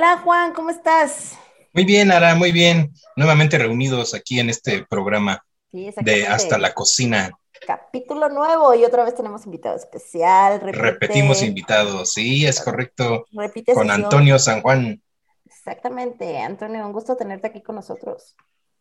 [0.00, 1.38] Hola Juan, ¿cómo estás?
[1.74, 2.90] Muy bien, Ara, muy bien.
[3.16, 7.38] Nuevamente reunidos aquí en este programa de Hasta la Cocina.
[7.66, 10.58] Capítulo nuevo y otra vez tenemos invitado especial.
[10.62, 13.26] Repetimos invitados, sí, es correcto.
[13.74, 15.02] con Antonio San Juan.
[15.44, 18.34] Exactamente, Antonio, un gusto tenerte aquí con nosotros.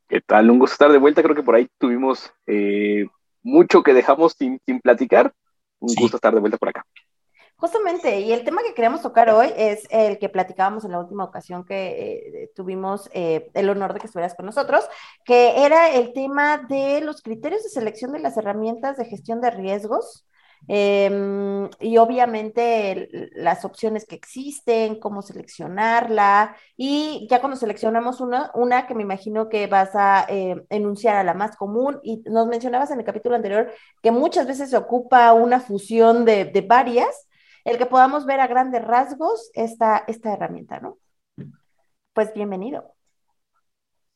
[0.08, 0.50] ¿Qué tal?
[0.50, 1.22] Un gusto estar de vuelta.
[1.22, 3.08] Creo que por ahí tuvimos eh,
[3.44, 5.34] mucho que dejamos sin, platicar.
[5.80, 6.86] Un gusto estar de vuelta por acá.
[7.60, 11.26] Justamente, y el tema que queríamos tocar hoy es el que platicábamos en la última
[11.26, 11.90] ocasión que
[12.44, 14.86] eh, tuvimos eh, el honor de que estuvieras con nosotros,
[15.26, 19.52] que era el tema de los criterios de selección de las herramientas de gestión de
[19.52, 20.26] riesgos
[20.70, 28.88] em, y obviamente las opciones que existen, cómo seleccionarla y ya cuando seleccionamos una, una
[28.88, 32.92] que me imagino que vas a eh, enunciar a la más común y nos mencionabas
[32.92, 33.70] en el capítulo anterior
[34.02, 37.26] que muchas veces se ocupa una fusión de, de varias
[37.66, 40.98] el que podamos ver a grandes rasgos esta, esta herramienta, ¿no?
[42.14, 42.94] Pues bienvenido.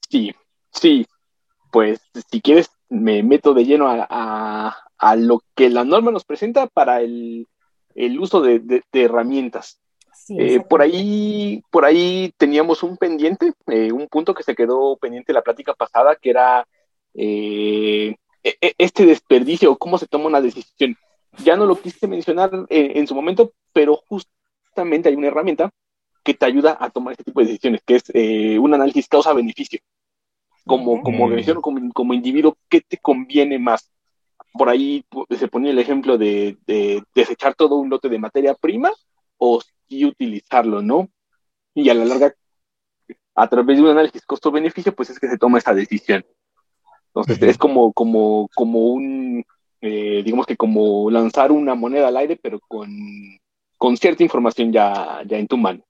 [0.10, 0.34] Sí,
[0.72, 1.06] sí.
[1.72, 7.02] Pues si quieres, me meto de lleno a, lo que la norma nos presenta para
[7.02, 7.48] el,
[8.20, 9.80] uso de, herramientas.
[10.30, 15.34] Eh, por ahí, por ahí teníamos un pendiente, eh, un punto que se quedó pendiente
[15.34, 16.66] la plática pasada, que era
[17.14, 20.96] eh, e, e, este desperdicio, cómo se toma una decisión
[21.40, 25.72] ya no lo quise mencionar en, su momento, pero justamente hay una herramienta
[26.24, 29.80] que te ayuda a tomar este tipo de decisiones, que es eh, un análisis causa-beneficio.
[30.66, 33.92] Como, como organización, como, como individuo, ¿qué te conviene más?
[34.54, 35.04] Por ahí
[35.38, 36.58] se ponía el ejemplo de,
[37.14, 38.92] desechar todo un lote de materia prima
[39.38, 41.10] o sí utilizarlo, ¿no?
[41.74, 42.34] Y a la larga,
[43.36, 46.24] a través de un análisis costo-beneficio, pues es que se toma esa decisión.
[47.08, 49.44] Entonces, es como, como, como un,
[49.84, 52.88] eh, digamos que como lanzar una moneda al aire, pero con,
[53.98, 55.86] cierta información ya, ya en tu mano.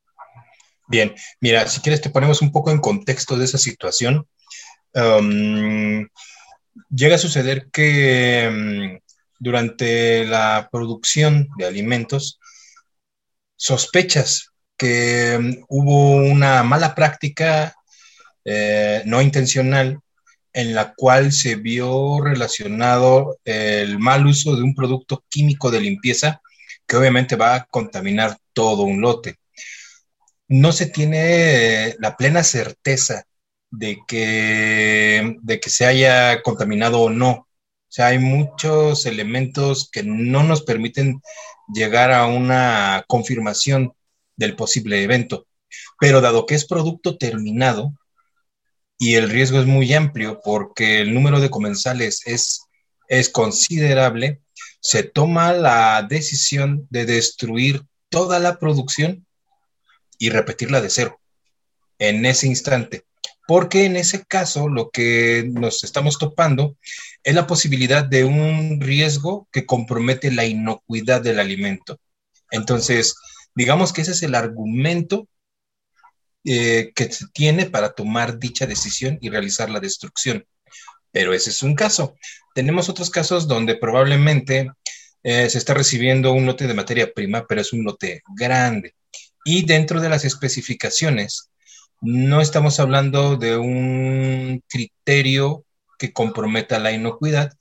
[0.88, 4.28] Bien, mira, si quieres te ponemos un poco en contexto de esa situación.
[6.90, 9.00] Llega a suceder que um,
[9.40, 12.40] durante la producción de alimentos
[13.56, 17.76] sospechas que um, hubo una mala práctica
[18.46, 20.00] eh, no intencional
[20.54, 26.42] en la cual se vio relacionado el mal uso de un producto químico de limpieza
[26.88, 29.38] que obviamente va a contaminar todo un lote.
[30.48, 33.26] No se tiene la plena certeza
[33.72, 37.32] de que, de que se haya contaminado o no.
[37.32, 37.48] O
[37.96, 41.22] sea, hay muchos elementos que no nos permiten
[41.74, 43.94] llegar a una confirmación
[44.36, 45.48] del posible evento.
[46.00, 47.94] Pero dado que es producto terminado,
[49.04, 52.62] y el riesgo es muy amplio porque el número de comensales es,
[53.10, 54.40] es considerable,
[54.80, 59.28] se toma la decisión de destruir toda la producción
[60.18, 61.20] y repetirla de cero
[62.00, 63.04] en ese instante.
[63.46, 66.78] Porque en ese caso lo que nos estamos topando
[67.26, 72.00] es la posibilidad de un riesgo que compromete la inocuidad del alimento.
[72.52, 73.18] Entonces,
[73.54, 75.28] digamos que ese es el argumento
[76.46, 80.46] eh, que se tiene para tomar dicha decisión y realizar la destrucción.
[81.12, 82.16] Pero ese es un caso.
[82.54, 84.72] Tenemos otros casos donde probablemente
[85.24, 88.96] eh, se está recibiendo un lote de materia prima, pero es un lote grande.
[89.46, 91.50] Y dentro de las especificaciones,
[92.02, 95.66] no estamos hablando de un criterio
[95.98, 97.54] que comprometa la inocuidad,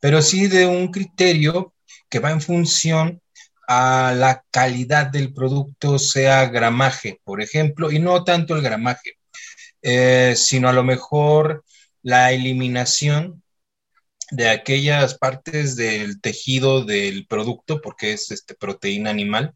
[0.00, 1.74] pero sí de un criterio
[2.10, 3.22] que va en función
[3.68, 9.12] a la calidad del producto, sea gramaje, por ejemplo, y no tanto el gramaje,
[9.82, 11.64] eh, sino a lo mejor
[12.02, 13.42] la eliminación
[14.30, 19.54] de aquellas partes del tejido del producto, porque es este, proteína animal,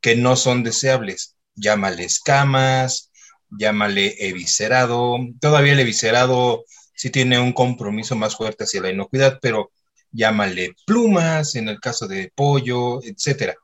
[0.00, 1.36] que no son deseables.
[1.56, 3.10] Llámale escamas,
[3.50, 5.18] llámale eviscerado.
[5.40, 6.64] Todavía el eviscerado
[6.94, 9.72] sí tiene un compromiso más fuerte hacia la inocuidad, pero
[10.12, 13.56] llámale plumas en el caso de pollo, etcétera.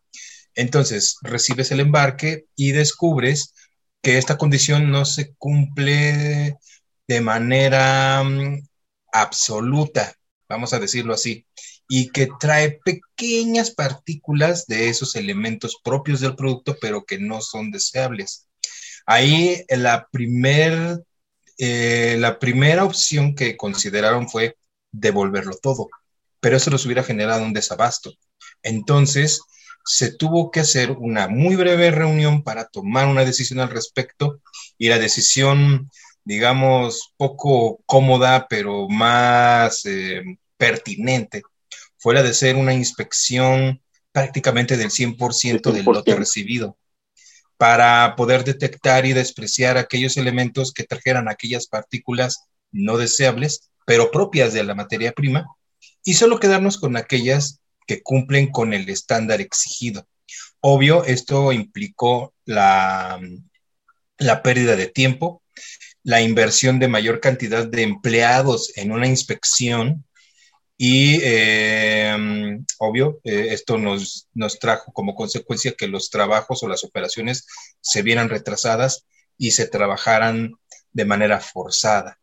[0.55, 3.55] Entonces, recibes el embarque y descubres
[4.03, 6.59] que esta condición no se cumple
[7.09, 8.67] de manera mm,
[9.13, 10.15] absoluta,
[10.49, 11.47] vamos a decirlo así.
[11.89, 17.71] y que trae pequeñas partículas de esos elementos propios del producto, pero que no son
[17.71, 18.49] deseables.
[19.07, 21.03] Ahí la, primer,
[21.59, 24.57] eh, la primera opción que consideraron fue
[24.93, 25.89] devolverlo todo,
[26.45, 28.13] pero eso nos hubiera generado un desabasto.
[28.63, 29.41] Entonces,
[29.83, 34.43] se tuvo que hacer una muy breve reunión para tomar una decisión al respecto
[34.77, 35.91] y la decisión,
[36.23, 40.23] digamos, poco cómoda, pero más eh,
[40.59, 41.41] pertinente,
[41.97, 43.81] fue la de ser una inspección
[44.13, 46.77] prácticamente del 100%, del lote recibido
[47.57, 54.53] para poder detectar y despreciar aquellos elementos que trajeran aquellas partículas no deseables, pero propias
[54.53, 55.47] de la materia prima,
[56.05, 60.07] y solo quedarnos con aquellas que cumplen con el estándar exigido.
[60.61, 63.21] Obvio, esto implicó la,
[64.19, 65.43] la pérdida de tiempo,
[66.03, 70.05] la inversión de mayor cantidad de empleados en una inspección
[70.77, 72.17] y, eh,
[72.79, 77.47] obvio, eh, esto nos, nos trajo como consecuencia que los trabajos o las operaciones
[77.81, 79.07] se vieran retrasadas
[79.39, 80.55] y se trabajaran
[80.93, 82.19] de manera forzada,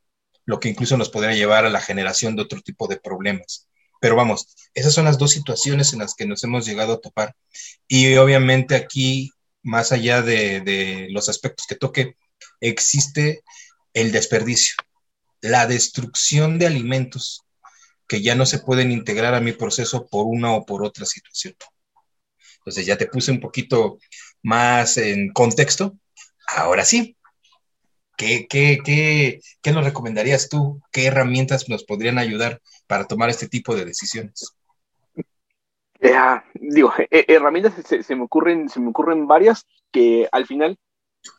[0.46, 3.68] lo que incluso nos podría llevar a la generación de otro tipo de problemas.
[4.02, 7.36] Pero vamos, esas son las dos situaciones en las que nos hemos llegado a topar.
[7.88, 9.32] Y obviamente aquí,
[9.62, 12.16] más allá de, los aspectos que toque,
[12.60, 13.44] existe
[13.94, 14.76] el desperdicio,
[15.40, 17.44] la destrucción de alimentos
[18.08, 21.56] que ya no se pueden integrar a mi proceso por una o por otra situación.
[22.58, 24.00] Entonces ya te puse un poquito
[24.42, 25.96] más en contexto.
[26.48, 27.16] Ahora sí,
[28.18, 30.82] ¿qué, qué, qué, qué nos recomendarías tú?
[30.92, 34.56] ¿Qué herramientas nos podrían ayudar para tomar este tipo de decisiones?
[36.56, 40.78] digo, herramientas se, me ocurren, se me ocurren varias que al final,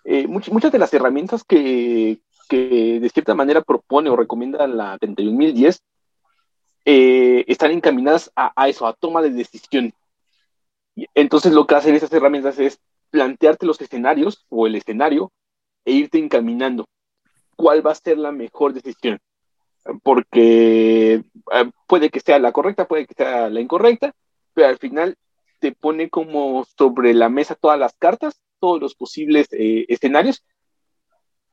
[0.04, 5.82] eh, muchas de las herramientas que, que, de cierta manera propone o recomienda la 31010
[6.84, 9.92] eh, están encaminadas a, a, eso, a toma de decisión.
[11.14, 12.78] Entonces lo que hacen esas herramientas es
[13.10, 15.32] plantearte los escenarios o el escenario
[15.84, 16.86] e irte encaminando.
[17.56, 19.18] ¿Cuál va a ser la mejor decisión?
[20.02, 24.12] porque eh, puede que sea la correcta, puede que sea la incorrecta,
[24.54, 25.16] pero al final
[25.60, 30.44] te pone como sobre la mesa todas las cartas, todos los posibles eh, escenarios.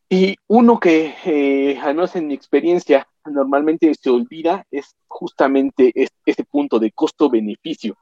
[0.10, 5.94] Y uno que, eh, al menos en mi experiencia, normalmente se olvida es justamente
[6.26, 7.96] ese punto de costo-beneficio.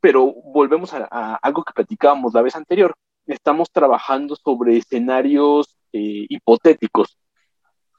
[0.00, 2.94] pero volvemos a, a, algo que platicábamos la vez anterior.
[3.26, 7.18] Estamos trabajando sobre escenarios hipotéticos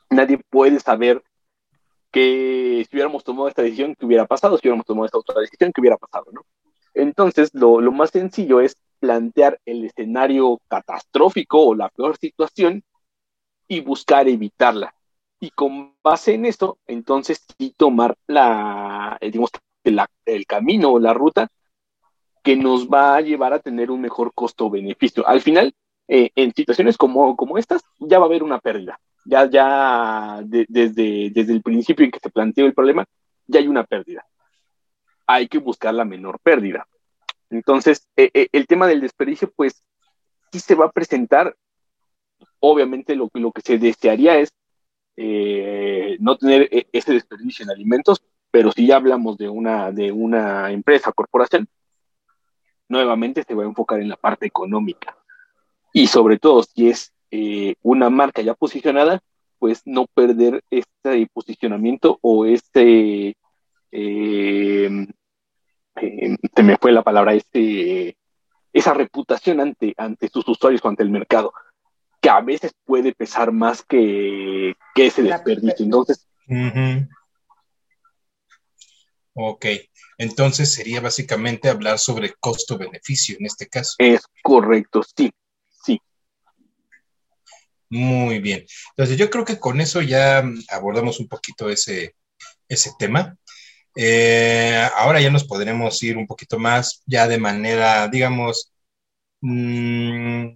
[0.10, 1.24] nadie puede saber
[2.12, 4.58] que si hubiéramos tomado esta decisión, ¿qué hubiera pasado?
[4.58, 6.26] Si hubiéramos tomado esta otra decisión, ¿qué hubiera pasado?
[6.32, 6.42] ¿no?
[6.94, 12.84] Entonces, lo, lo más sencillo es plantear el escenario catastrófico o la peor situación
[13.68, 14.96] y buscar evitarla.
[15.40, 19.32] Y con base en esto, entonces sí tomar la, eh,
[20.26, 21.50] el camino o la ruta
[22.46, 25.28] que nos va a llevar a tener un mejor costo-beneficio.
[25.28, 25.76] Al final,
[26.08, 31.32] eh, en situaciones como, como estas, ya va a haber una pérdida ya, ya desde,
[31.32, 33.06] desde el principio en que se planteó el problema,
[33.48, 34.26] ya hay una pérdida.
[35.28, 36.88] Hay que buscar la menor pérdida.
[37.50, 39.84] Entonces, e, e, el tema del desperdicio, pues,
[40.52, 41.56] sí se va a presentar.
[42.60, 44.54] Obviamente, lo, lo que se desearía es
[45.18, 48.22] eh, no tener e, ese desperdicio en alimentos,
[48.52, 51.68] pero si ya hablamos de una, de una empresa, corporación,
[52.88, 55.18] nuevamente se va a enfocar en la parte económica.
[55.94, 59.22] Y sobre todo, si es eh, una marca ya posicionada,
[59.60, 63.38] pues no perder este posicionamiento o este,
[63.92, 65.08] eh,
[65.96, 68.18] eh, se me fue la palabra, este,
[68.74, 71.54] esa reputación ante, ante sus usuarios o ante el mercado,
[72.20, 75.86] que a veces puede pesar más que, que ese desperdicio.
[75.86, 76.28] Entonces,
[79.38, 79.66] Ok,
[80.18, 83.96] entonces sería básicamente hablar sobre costo-beneficio en este caso.
[83.98, 85.32] Es correcto, sí.
[87.90, 88.66] Muy bien.
[88.90, 92.16] Entonces, yo creo que con eso ya abordamos un poquito ese,
[92.68, 93.38] ese tema.
[93.96, 98.74] Eh, ahora ya nos podremos ir un poquito más, ya de manera, digamos,
[99.42, 100.48] mm,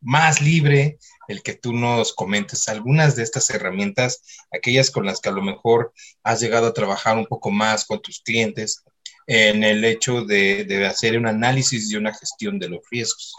[0.00, 5.28] más libre, el que tú nos comentes algunas de estas herramientas, aquellas con las que
[5.28, 5.92] a lo mejor
[6.22, 8.84] has llegado a trabajar un poco más con tus clientes
[9.26, 13.34] en el hecho de, de hacer un análisis y una gestión de los riesgos.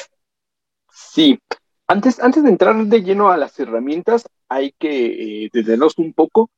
[0.91, 1.37] Sí,
[1.91, 5.49] antes, de entrar de lleno a las herramientas, hay que eh,
[5.97, 6.49] un poco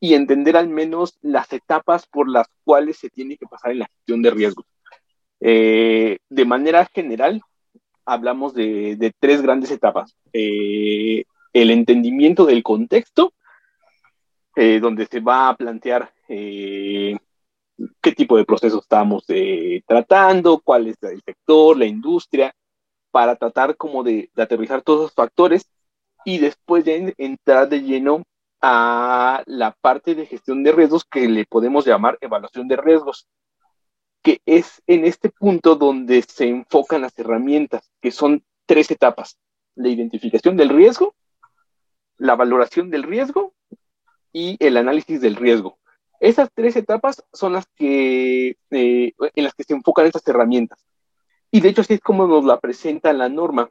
[0.00, 3.86] y entender al menos las etapas por las cuales se tiene que pasar en la
[3.86, 4.64] gestión de riesgos.
[5.40, 7.42] Eh, de manera general,
[8.08, 10.16] hablamos de, tres grandes etapas.
[10.32, 13.32] Eh, el entendimiento del contexto,
[14.56, 17.16] eh, donde se va a plantear eh,
[18.00, 19.24] qué tipo de procesos estamos
[19.86, 22.52] tratando, cuál es el sector, la industria,
[23.10, 25.70] para tratar como de, aterrizar todos los factores
[26.24, 28.22] y después de entrar de lleno
[28.60, 33.26] a la parte de gestión de riesgos que le podemos llamar evaluación de riesgos,
[34.22, 39.38] que es en este punto donde se enfocan las herramientas, que son tres etapas,
[39.74, 41.14] la identificación del riesgo,
[42.16, 43.54] la valoración del riesgo
[44.32, 45.78] y el análisis del riesgo.
[46.20, 50.84] Esas tres etapas son las que, eh, en las que se enfocan estas herramientas.
[51.50, 53.70] Y de hecho así es como nos la presenta la norma.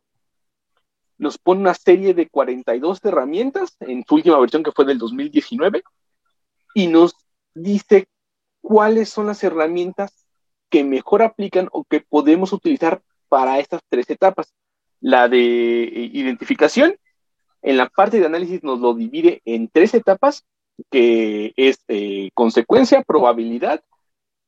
[1.17, 5.83] Nos pone una serie de 42 herramientas en su última versión que fue del 2019
[6.73, 7.15] y nos
[7.53, 8.07] dice
[8.61, 10.26] cuáles son las herramientas
[10.69, 14.53] que mejor aplican o que podemos utilizar para estas tres etapas.
[14.99, 16.95] La de eh, identificación,
[17.61, 20.45] en la parte de análisis nos lo divide en tres etapas,
[20.91, 23.83] que es eh, consecuencia, probabilidad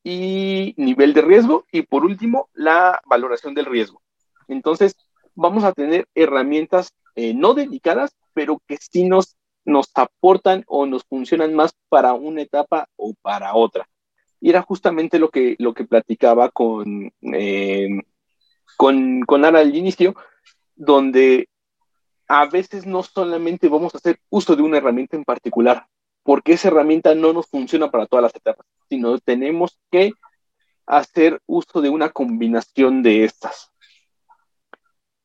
[0.04, 1.66] y nivel de riesgo.
[1.72, 4.02] Y por último, la valoración del riesgo.
[4.48, 4.96] Entonces,
[5.36, 9.36] vamos a tener herramientas eh, no dedicadas, pero que sí nos,
[9.66, 13.88] nos aportan o nos funcionan más para una etapa o para otra.
[14.42, 17.90] Y era justamente lo que, lo que platicaba con, eh,
[18.78, 20.16] con, con Ara al inicio,
[20.76, 21.50] donde
[22.28, 25.88] a veces no solamente vamos a hacer uso de una herramienta en particular,
[26.24, 30.14] porque esa herramienta no nos funciona para todas las etapas, sino tenemos que
[30.86, 33.72] hacer uso de una combinación de estas.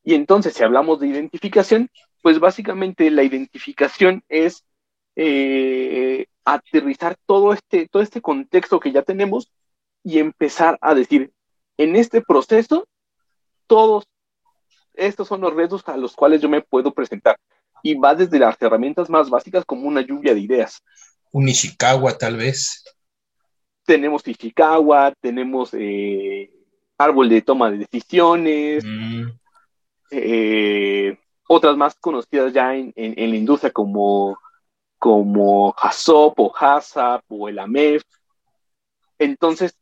[0.03, 1.89] Y entonces, si hablamos de identificación,
[2.21, 4.63] pues básicamente la identificación es
[5.15, 9.51] eh, aterrizar todo este, todo este contexto que ya tenemos
[10.03, 11.31] y empezar a decir,
[11.77, 12.87] en este proceso,
[13.67, 14.07] todos
[14.93, 17.37] estos son los retos a los cuales yo me puedo presentar.
[17.83, 20.81] Y va desde las herramientas más básicas como una lluvia de ideas.
[21.31, 22.83] Un Ishikawa, tal vez.
[23.85, 26.49] Tenemos Ishikawa, tenemos eh,
[26.97, 29.23] árbol de toma de decisiones, mm.
[30.11, 34.37] eh, otras más conocidas ya en, la industria como,
[34.99, 38.03] como HASOP o HASAP o el AMEF.
[39.19, 39.77] Entonces,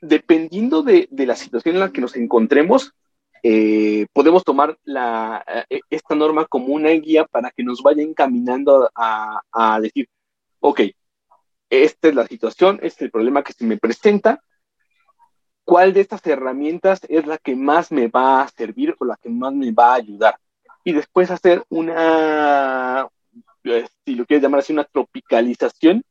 [0.00, 2.94] dependiendo de, de la situación en la que nos encontremos,
[3.42, 8.90] eh, podemos tomar la, eh, esta norma como una guía para que nos vaya encaminando
[8.94, 10.08] a, decir,
[10.60, 10.80] ok,
[11.70, 14.42] esta es la situación, este es el problema que se me presenta,
[15.64, 19.28] cuál de estas herramientas es la que más me va a servir o la que
[19.28, 20.38] más me va a ayudar.
[20.82, 23.08] Y después hacer una,
[23.62, 26.02] si lo quieres llamar así, una tropicalización.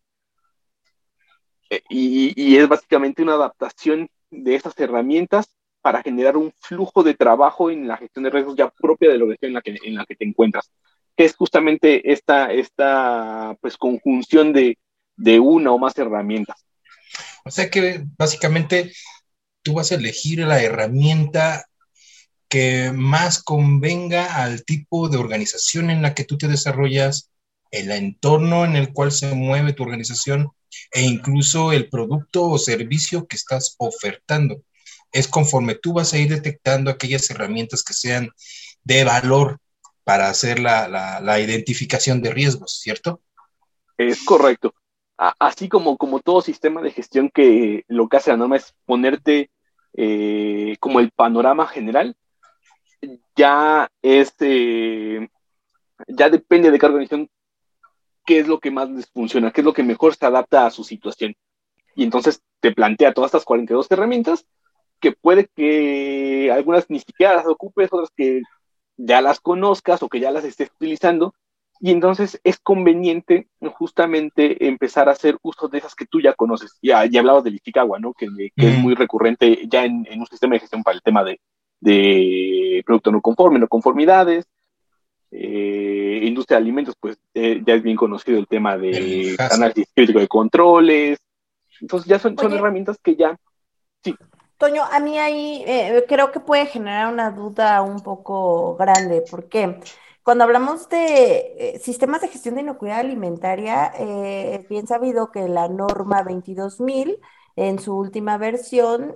[1.90, 5.48] y, y, es básicamente una adaptación de esas herramientas
[5.82, 9.24] para generar un flujo de trabajo en la gestión de riesgos ya propia de la
[9.24, 10.72] organización en la que, en la que te encuentras,
[11.16, 14.78] que es justamente esta, esta pues, conjunción de,
[15.16, 16.66] de una o más herramientas.
[17.44, 18.92] O sea que básicamente
[19.62, 21.66] tú vas a elegir la herramienta
[22.50, 27.32] que más convenga al tipo de organización en la que tú te desarrollas,
[27.72, 30.52] el entorno en el cual se mueve tu organización
[30.92, 34.62] e incluso el producto o servicio que estás ofertando
[35.12, 38.30] es conforme tú vas a ir detectando aquellas herramientas que sean
[38.84, 39.60] de valor
[40.04, 43.22] para hacer la, identificación de riesgos, ¿cierto?
[43.98, 44.74] Es correcto.
[45.18, 49.50] Así como, como todo sistema de gestión que lo que hace la norma es ponerte
[49.94, 52.16] eh, como el panorama general,
[53.36, 55.28] ya es, eh,
[56.08, 57.30] ya depende de cada organización
[58.28, 60.70] qué es lo que más les funciona, qué es lo que mejor se adapta a
[60.70, 61.34] su situación.
[61.96, 64.46] Y entonces te plantea todas estas 42 herramientas
[65.00, 68.42] que puede que algunas ni siquiera las ocupes, otras que
[68.98, 71.34] ya las conozcas o que ya las estés utilizando,
[71.80, 76.78] y entonces es conveniente justamente empezar a hacer uso de esas que tú ya conoces.
[76.82, 78.14] Ya, ya hablabas del Ishikawa, ¿no?
[78.14, 81.40] Que, es muy recurrente ya en, un sistema de gestión para el tema de,
[81.80, 84.46] de producto no conforme, no conformidades.
[85.32, 90.20] Eh, industria de alimentos, pues eh, ya es bien conocido el tema de análisis crítico
[90.20, 91.20] de controles.
[91.82, 93.38] Entonces ya son, son herramientas que ya,
[94.04, 94.16] sí.
[94.58, 99.80] Toño, a mí ahí eh, creo que puede generar una duda un poco grande, porque
[100.24, 105.48] cuando hablamos de eh, sistemas de gestión de inocuidad alimentaria, eh, es bien sabido que
[105.48, 107.20] la norma 22000
[107.56, 109.16] en su última versión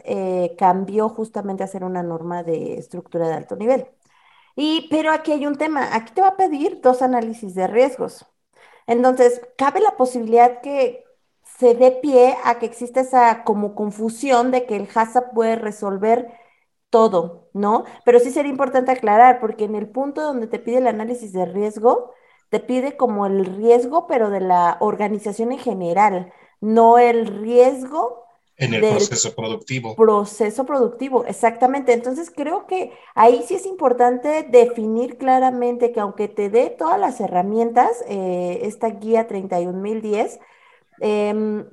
[0.58, 3.86] cambió justamente a ser una norma de estructura de alto nivel.
[4.56, 8.26] Y, pero aquí hay un tema, aquí te va a pedir dos análisis de riesgos.
[8.88, 11.06] Entonces, cabe la posibilidad que,
[11.62, 16.32] se dé pie a que exista esa como confusión de que el HACCP puede resolver
[16.90, 17.86] todo, ¿no?
[18.06, 21.46] Pero sí sería importante aclarar, porque en el punto donde te pide el análisis de
[21.46, 22.14] riesgo,
[22.50, 28.26] te pide como el riesgo, pero de la organización en general, no el riesgo
[28.62, 29.96] en el proceso productivo.
[29.96, 31.94] Proceso productivo, exactamente.
[31.94, 37.20] Entonces creo que ahí sí es importante definir claramente que aunque te dé todas las
[37.20, 40.40] herramientas, eh, esta guía 31010,
[41.00, 41.66] em,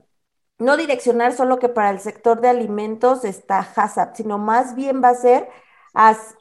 [0.58, 5.10] no direccionar solo que para el sector de alimentos está HACCP, sino más bien va
[5.10, 5.48] a ser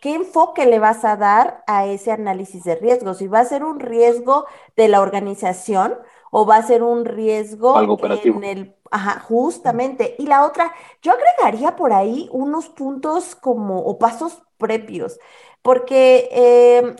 [0.01, 3.13] qué enfoque le vas a dar a ese análisis de riesgo.
[3.13, 4.45] Si va a ser un riesgo
[4.77, 5.95] de la organización
[6.31, 10.15] o va a ser un riesgo en el Ajá, justamente.
[10.17, 15.19] Y la otra, yo agregaría por ahí unos puntos como, o pasos previos,
[15.61, 16.95] porque eh,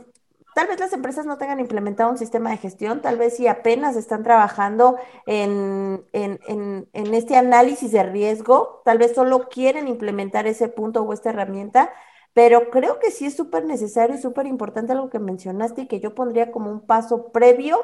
[0.53, 3.95] tal vez las empresas no tengan implementado un sistema de gestión, tal vez si apenas
[3.95, 11.03] están trabajando en, en, este análisis de riesgo, tal vez solo quieren implementar ese punto
[11.03, 11.91] o esta herramienta,
[12.33, 15.99] pero creo que sí es súper necesario y súper importante algo que mencionaste y que
[15.99, 17.79] yo pondría como un paso previo,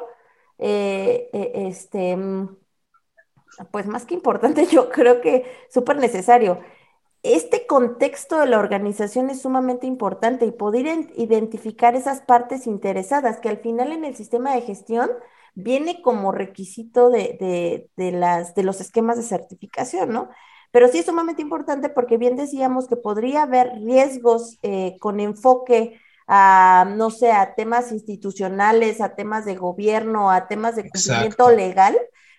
[0.58, 2.56] eh, eh, este mm,
[3.70, 6.60] pues más que importante, yo creo que súper necesario.
[7.22, 13.48] Este contexto de la organización es sumamente importante y poder identificar esas partes interesadas, que
[13.48, 15.10] al final en el sistema de gestión
[15.54, 20.28] viene como requisito de, las, de los esquemas de certificación, ¿no?
[20.70, 26.00] Pero sí es sumamente importante porque bien decíamos que podría haber riesgos eh, con enfoque
[26.26, 31.96] a, no sé, a temas institucionales, a temas de gobierno, a temas de cumplimiento legal,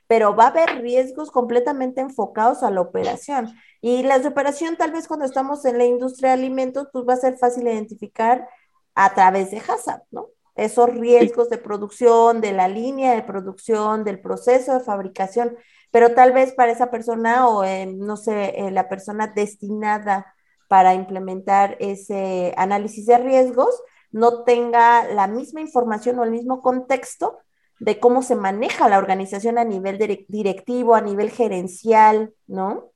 [0.07, 3.53] pero va a haber riesgos completamente enfocados a la operación.
[3.81, 7.17] Y la operación, tal vez cuando estamos en la industria de alimentos, pues va a
[7.17, 8.47] ser fácil identificar
[8.95, 10.29] a través de HACCP, ¿no?
[10.55, 15.57] Esos riesgos de producción, de la línea de producción, del proceso de fabricación,
[15.91, 20.34] pero tal vez para esa persona o, no sé, eh, la persona destinada
[20.75, 27.37] para implementar ese análisis de riesgos no tenga la misma información o el mismo contexto
[27.79, 32.91] de cómo se maneja la organización a nivel directivo, a nivel gerencial, ¿no?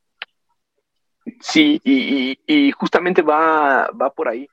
[1.39, 4.45] Sí, y, justamente va, va, por ahí.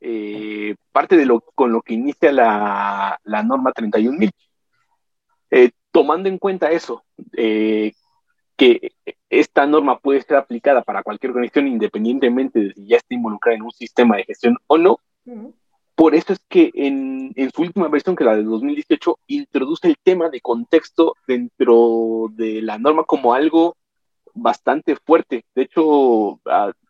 [0.00, 4.30] Eh, parte de lo con lo que inicia la, la norma 31.000.
[5.50, 7.02] Eh, tomando en cuenta eso,
[7.36, 7.94] eh,
[8.56, 8.92] que
[9.30, 13.62] esta norma puede ser aplicada para cualquier organización independientemente de si ya está involucrada en
[13.62, 14.98] un sistema de gestión o no,
[16.00, 20.30] por eso es que en, su última versión, que la de 2018, introduce el tema
[20.30, 23.76] de contexto dentro de la norma como algo
[24.32, 25.44] bastante fuerte.
[25.54, 26.40] De hecho,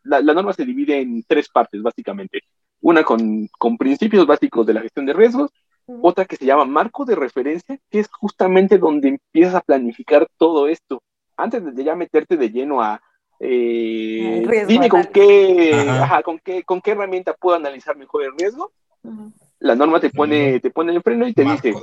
[0.04, 2.42] la, norma se divide en tres partes, básicamente.
[2.80, 3.48] Una con,
[3.80, 5.50] principios básicos de la gestión de riesgos,
[6.02, 10.68] otra que se llama marco de referencia, que es justamente donde empiezas a planificar todo
[10.68, 11.02] esto.
[11.40, 13.00] Antes de ya meterte de lleno a,
[13.38, 18.72] eh, dime con qué, con qué, con qué herramienta puedo analizar mejor el riesgo
[19.60, 21.74] la norma te pone, te pone el freno y te dice,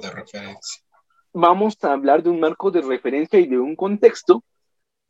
[1.31, 4.43] vamos a hablar de un marco de referencia y de un contexto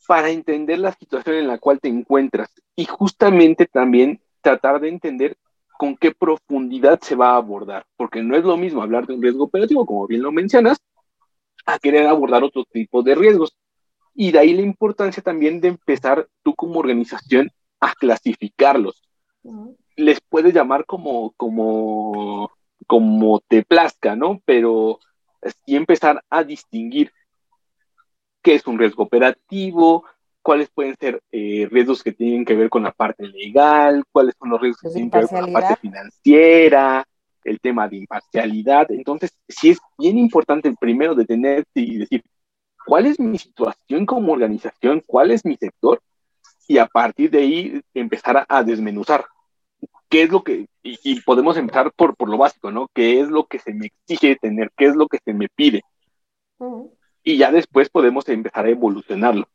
[0.05, 5.37] para entender la situación en la cual te encuentras y justamente también tratar de entender
[5.77, 9.21] con qué profundidad se va a abordar, porque no es lo mismo hablar de un
[9.21, 10.77] riesgo operativo, como bien lo mencionas,
[11.65, 13.55] a querer abordar otro tipo de riesgos.
[14.17, 19.01] Y de ahí la importancia también de empezar tú como organización a clasificarlos
[19.97, 22.51] les puedes llamar como, como,
[22.85, 24.41] como te plazca, ¿no?
[24.45, 24.99] Pero
[25.65, 27.11] sí empezar a distinguir
[28.41, 30.05] qué es un riesgo operativo,
[30.41, 34.49] cuáles pueden ser eh, riesgos que tienen que ver con la parte legal, cuáles son
[34.49, 37.05] los riesgos que tienen que ver con la parte financiera,
[37.43, 38.91] el tema de imparcialidad.
[38.91, 42.23] Entonces, sí es bien importante primero detenerte y decir,
[42.87, 45.03] ¿cuál es mi situación como organización?
[45.05, 46.01] ¿Cuál es mi sector?
[46.69, 49.25] Y a partir de ahí empezar a desmenuzar
[50.09, 52.89] qué es lo que, y, podemos empezar por, por, lo básico, ¿no?
[52.93, 54.71] ¿Qué es lo que se me exige tener?
[54.77, 55.81] ¿Qué es lo que se me pide?
[57.23, 59.49] Y ya después podemos empezar a evolucionarlo.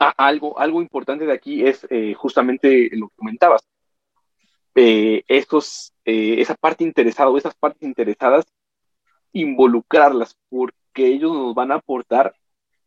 [0.00, 3.62] Ah, algo, algo importante de aquí es eh, justamente lo que comentabas.
[4.74, 8.44] Eh, estos, eh, esa parte interesada o esas partes interesadas,
[9.32, 12.34] involucrarlas, porque ellos nos van a aportar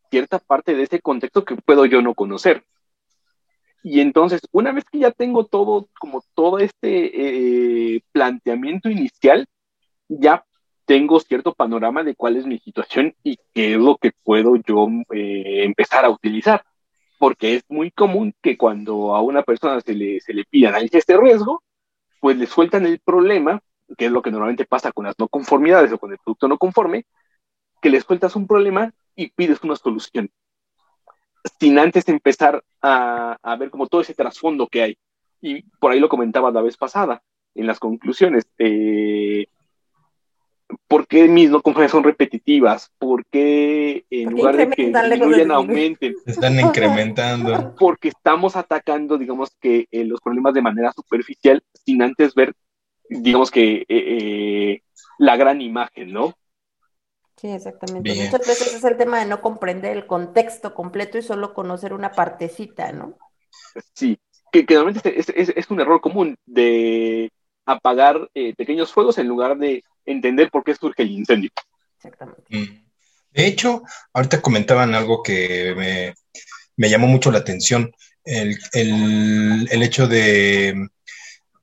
[0.10, 2.63] cierta parte de ese contexto que puedo yo no conocer.
[3.84, 9.48] Y entonces, una vez que ya tengo todo, como todo este eh, planteamiento inicial,
[10.10, 10.43] ya
[10.86, 14.88] tengo cierto panorama de cuál es mi situación y qué es lo que puedo yo
[15.13, 16.63] eh, empezar a utilizar.
[17.20, 21.06] Porque es muy común que cuando a una persona se le, se le pide análisis
[21.06, 21.63] de riesgo,
[22.20, 23.62] pues le sueltan el problema,
[23.98, 26.58] que es lo que normalmente pasa con las no conformidades o con el producto no
[26.58, 27.06] conforme,
[27.82, 30.30] que le sueltas un problema y pides una solución
[31.60, 34.98] sin antes empezar a, ver como todo ese trasfondo que hay.
[35.42, 37.22] Y por ahí lo comentaba la vez pasada,
[37.56, 38.46] en las conclusiones.
[38.58, 39.48] Eh,
[40.88, 42.92] ¿Por qué mis no conformes son repetitivas?
[42.98, 46.16] ¿Por qué en lugar de que disminuyan, aumenten?
[46.26, 47.76] Están incrementando.
[47.80, 52.54] Porque estamos atacando, digamos que, eh, los problemas de manera superficial sin antes ver,
[53.10, 54.82] digamos que, eh, eh,
[55.20, 56.36] la gran imagen, ¿no?
[57.39, 58.15] Sí, exactamente.
[58.15, 62.12] Muchas veces es el tema de no comprender el contexto completo y solo conocer una
[62.12, 63.15] partecita, ¿no?
[63.93, 64.19] Sí,
[64.52, 67.32] que, normalmente es, un error común de
[67.65, 71.52] apagar eh, pequeños fuegos en lugar de entender por qué surge el incendio.
[71.97, 72.43] Exactamente.
[72.50, 72.86] Mm.
[73.32, 76.15] De hecho, ahorita comentaban algo que
[76.76, 77.91] me, llamó mucho la atención,
[78.23, 80.89] el, el hecho de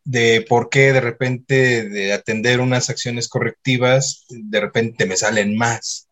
[0.04, 6.08] de por qué de repente de atender unas acciones correctivas, de repente me salen más.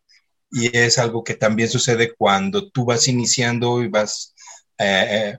[0.51, 4.35] Y es algo que también sucede cuando tú vas iniciando y vas,
[4.79, 5.39] eh, eh,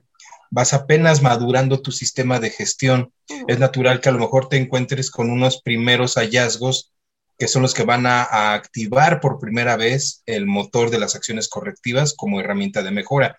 [0.50, 3.12] vas apenas madurando tu sistema de gestión.
[3.48, 6.92] Es natural que a lo mejor te encuentres con unos primeros hallazgos
[7.36, 11.16] que son los que van a, a activar por primera vez el motor de las
[11.16, 13.38] acciones correctivas como herramienta de mejora.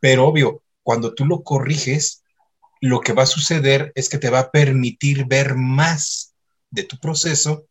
[0.00, 2.21] Pero obvio, cuando tú lo corriges,
[2.82, 6.34] lo que va a suceder es que te va a permitir ver más
[6.68, 7.64] de tu proceso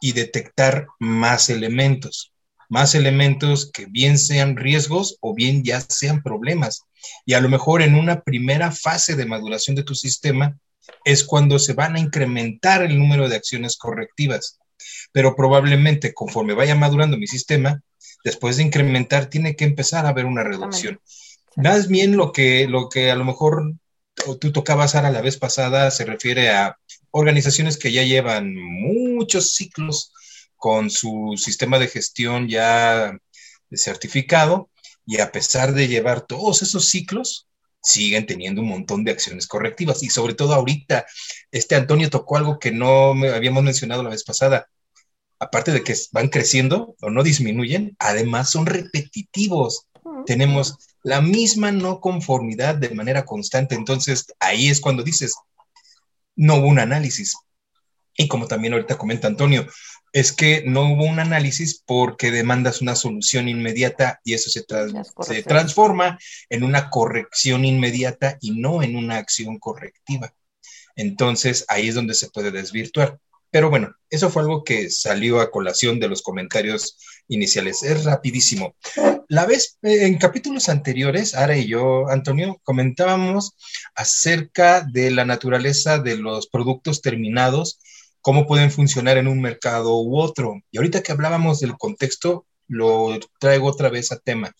[0.00, 2.32] y detectar más elementos,
[2.68, 6.82] más elementos que bien sean riesgos o bien ya sean problemas.
[7.26, 10.56] Y a lo mejor en una primera fase de maduración de tu sistema
[11.04, 14.60] es cuando se van a incrementar el número de acciones correctivas.
[15.10, 17.82] Pero probablemente conforme vaya madurando mi sistema,
[18.22, 21.00] después de incrementar, tiene que empezar a haber una reducción.
[21.56, 23.74] Más bien lo que, lo que a lo mejor
[24.40, 26.78] tú tocabas, Sara, la vez pasada, se refiere a
[27.10, 30.12] organizaciones que ya llevan muchos ciclos
[30.56, 33.18] con su sistema de gestión ya
[33.72, 34.70] certificado
[35.06, 37.48] y a pesar de llevar todos esos ciclos,
[37.80, 40.02] siguen teniendo un montón de acciones correctivas.
[40.02, 41.06] Y sobre todo ahorita,
[41.50, 44.68] este Antonio tocó algo que no habíamos mencionado la vez pasada.
[45.38, 49.86] Aparte de que van creciendo o no disminuyen, además son repetitivos.
[50.26, 53.74] Tenemos la misma no conformidad de manera constante.
[53.74, 55.34] Entonces, ahí es cuando dices,
[56.36, 57.36] no hubo un análisis.
[58.16, 59.66] Y como también ahorita comenta Antonio,
[60.12, 64.64] es que no hubo un análisis porque demandas una solución inmediata y eso se,
[65.22, 70.32] se transforma en una corrección inmediata y no en una acción correctiva.
[70.96, 73.18] Entonces, ahí es donde se puede desvirtuar.
[73.50, 77.82] Pero bueno, eso fue algo que salió a colación de los comentarios iniciales.
[77.82, 78.74] Es rapidísimo.
[79.28, 83.52] La vez, eh, en capítulos anteriores, Ara y yo, Antonio, comentábamos
[83.94, 87.80] acerca de la naturaleza de los productos terminados,
[88.20, 90.60] cómo pueden funcionar en un mercado u otro.
[90.70, 94.54] Y ahorita que hablábamos del contexto, lo traigo otra vez a tema.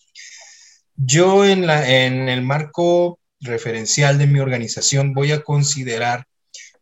[0.95, 6.25] Yo en, la, en el marco referencial de mi organización voy a considerar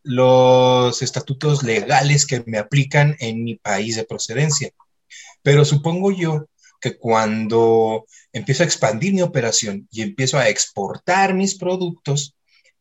[0.08, 4.72] los estatutos legales que me aplican en mi país de procedencia.
[5.44, 6.46] Pero supongo yo
[6.80, 12.36] que cuando empiezo a expandir mi operación y empiezo a exportar mis productos,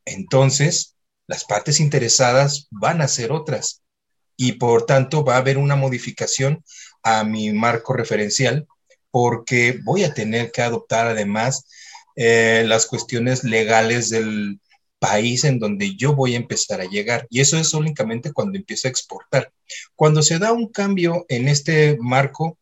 [0.04, 0.94] entonces
[1.26, 3.82] las partes interesadas van a ser otras
[4.36, 6.62] y por tanto va a haber una modificación
[7.02, 8.68] a mi marco referencial
[9.10, 11.66] porque voy a tener que adoptar además
[12.14, 14.60] eh, las cuestiones legales del,
[15.06, 17.26] país en donde yo voy a empezar a llegar.
[17.30, 19.52] Y eso es únicamente cuando empiezo a exportar.
[19.94, 22.58] Cuando se da un cambio en este marco,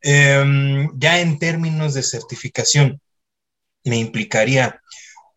[0.00, 3.00] em, ya en términos de certificación,
[3.84, 4.80] me implicaría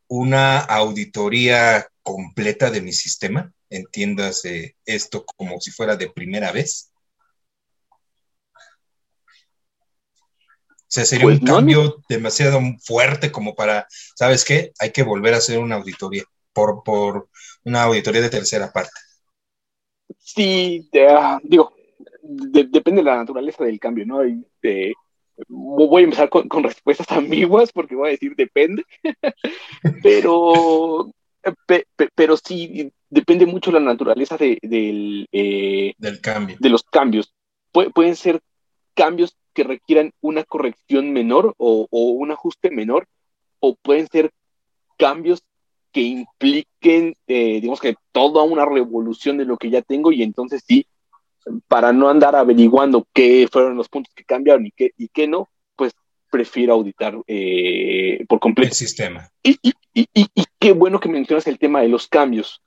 [0.08, 6.92] una auditoría completa de mi sistema, entiéndase esto como si fuera de primera vez.
[10.88, 14.72] Sea, sería pues un cambio demasiado fuerte como para, ¿sabes qué?
[14.80, 17.30] Hay que volver a hacer una auditoría, por, por
[17.64, 18.92] una auditoría de tercera parte.
[20.20, 20.90] Sí,
[21.44, 21.74] digo,
[22.22, 24.22] depende de la naturaleza del cambio, ¿no?
[25.48, 28.84] voy a empezar con, respuestas ambiguas porque voy a decir depende,
[30.04, 31.12] pero,
[32.16, 36.58] pero sí, depende mucho la naturaleza de, del, eh, del cambio.
[36.60, 37.34] De los cambios.
[37.72, 38.42] pueden ser
[38.94, 43.08] cambios que requieran una corrección menor o, un ajuste menor,
[43.60, 44.32] o pueden ser
[44.98, 45.42] cambios
[45.92, 50.62] que impliquen, eh, digamos que toda una revolución de lo que ya tengo y entonces
[50.68, 50.86] sí,
[51.68, 55.48] para no andar averiguando qué fueron los puntos que cambiaron y qué, y qué no,
[55.76, 55.94] pues
[56.30, 58.70] prefiero auditar eh, por completo.
[58.70, 59.30] El sistema.
[59.42, 62.62] Y, y, y, qué bueno que mencionas el tema de los cambios.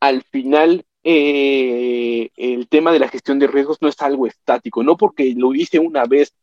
[0.00, 4.96] Al final, eh, el tema de la gestión de riesgos no es algo estático, no
[4.96, 6.34] porque lo hice una vez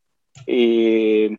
[0.46, 1.36] eh,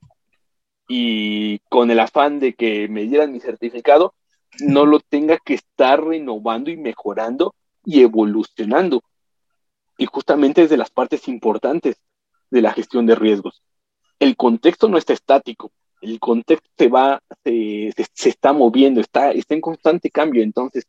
[0.87, 4.15] y con el afán de que me dieran mi certificado,
[4.59, 7.55] no lo tenga que estar renovando y mejorando
[7.85, 9.01] y evolucionando.
[9.97, 11.97] que justamente es de las partes importantes
[12.49, 13.61] de la gestión de riesgos.
[14.19, 17.93] El contexto no está estático, el contexto se va, se,
[18.25, 20.43] está moviendo, está, está en constante cambio.
[20.43, 20.85] Entonces,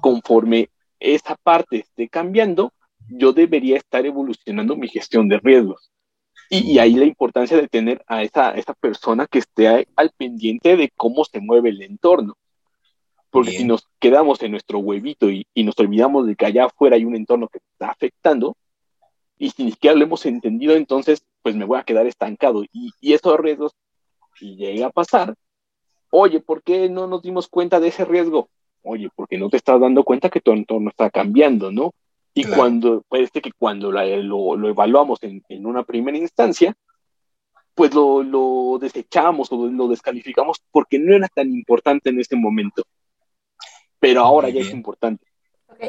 [0.00, 0.70] conforme
[1.04, 2.72] esa parte esté cambiando,
[3.08, 5.90] yo debería estar evolucionando mi gestión de riesgos.
[6.50, 10.90] Y, ahí la importancia de tener a esa, esa persona que esté al pendiente de
[10.94, 12.36] cómo se mueve el entorno.
[13.30, 17.04] Porque si nos quedamos en nuestro huevito y, nos olvidamos de que allá afuera hay
[17.04, 18.56] un entorno que está afectando,
[19.36, 22.62] y si ni siquiera lo hemos entendido, entonces pues me voy a quedar estancado.
[22.72, 23.72] Y, y esos riesgos,
[24.38, 25.34] si llega a pasar,
[26.10, 28.48] oye, ¿por qué no nos dimos cuenta de ese riesgo?
[28.84, 31.92] Oye, porque no te estás dando cuenta que tu entorno está cambiando, ¿no?
[32.34, 36.74] Y cuando, puede ser que cuando lo, evaluamos en, una primera instancia,
[37.74, 42.82] pues lo, lo desechamos o lo descalificamos porque no era tan importante en ese momento
[44.04, 45.24] pero ahora ya es importante.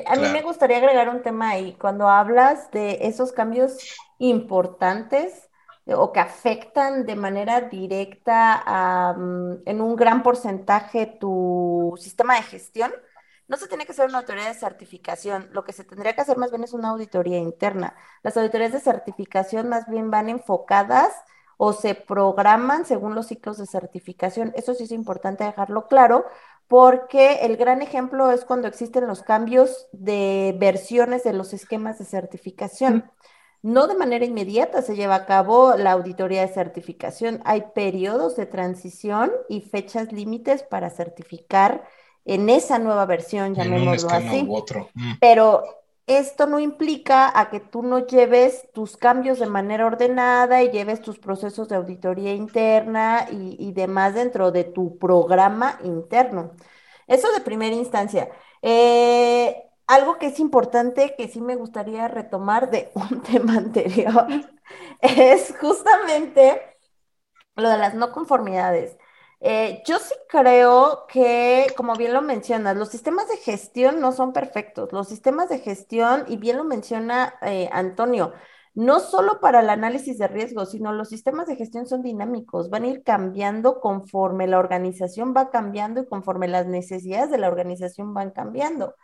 [0.07, 1.73] A mí me gustaría agregar un tema ahí.
[1.73, 3.77] Cuando hablas de esos cambios
[4.19, 5.44] importantes
[5.87, 12.91] o que afectan de manera directa mm, en un gran porcentaje tu sistema de gestión,
[13.47, 15.49] no se tiene que hacer una auditoría de certificación.
[15.51, 17.95] Lo que se tendría que hacer más bien es una auditoría interna.
[18.23, 21.13] Las auditorías de certificación más bien van enfocadas
[21.57, 24.51] o se programan según los ciclos de certificación.
[24.55, 26.25] Eso sí es importante dejarlo claro,
[26.67, 32.05] porque el gran ejemplo es cuando existen los cambios de versiones de los esquemas de
[32.05, 33.11] certificación.
[33.65, 37.41] No de manera inmediata se lleva a cabo la auditoría de certificación.
[37.45, 41.83] Hay periodos de transición y fechas límites para certificar
[42.25, 44.43] en esa nueva versión, llamémoslo así.
[44.43, 45.13] Mm.
[45.19, 45.63] Pero
[46.05, 51.01] esto no implica a que tú no lleves tus cambios de manera ordenada y lleves
[51.01, 56.51] tus procesos de auditoría interna y, demás dentro de tu programa interno.
[57.07, 58.29] Eso de primera instancia.
[58.61, 64.27] Eh, algo que es importante, que sí me gustaría retomar de un tema anterior,
[65.01, 66.61] es justamente
[67.55, 68.97] lo de las no conformidades.
[69.41, 74.33] Eh, yo sí creo que, como bien lo mencionas, los sistemas de gestión no son
[74.33, 74.91] perfectos.
[74.91, 78.33] Los sistemas de gestión, y bien lo menciona eh, Antonio,
[78.73, 82.83] no solo para el análisis de riesgos, sino los sistemas de gestión son dinámicos, van
[82.83, 88.13] a ir cambiando conforme la organización va cambiando y conforme las necesidades de la organización
[88.13, 88.95] van cambiando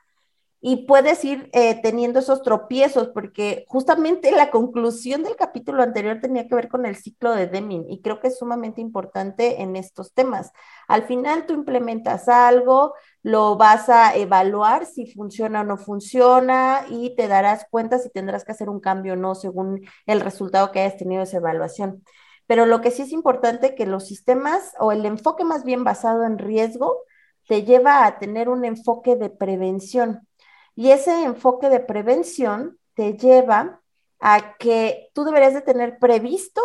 [0.64, 6.48] y puedes ir eh, teniendo esos tropiezos, porque justamente la conclusión del capítulo anterior tenía
[6.48, 10.14] que ver con el ciclo de Deming y creo que es sumamente importante en estos
[10.14, 10.52] temas.
[10.88, 12.94] Al final tú implementas algo,
[13.24, 18.46] lo vas a evaluar si funciona o no funciona y te darás cuenta si tendrás
[18.46, 22.04] que hacer un cambio o no según el resultado que hayas tenido esa evaluación.
[22.46, 26.24] Pero lo que sí es importante que los sistemas o el enfoque más bien basado
[26.24, 27.00] en riesgo
[27.48, 30.28] te lleva a tener un enfoque de prevención
[30.76, 33.82] y ese enfoque de prevención te lleva
[34.20, 36.62] a que tú deberías de tener previsto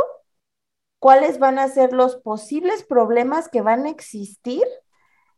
[0.99, 4.65] cuáles van a ser los posibles problemas que van a existir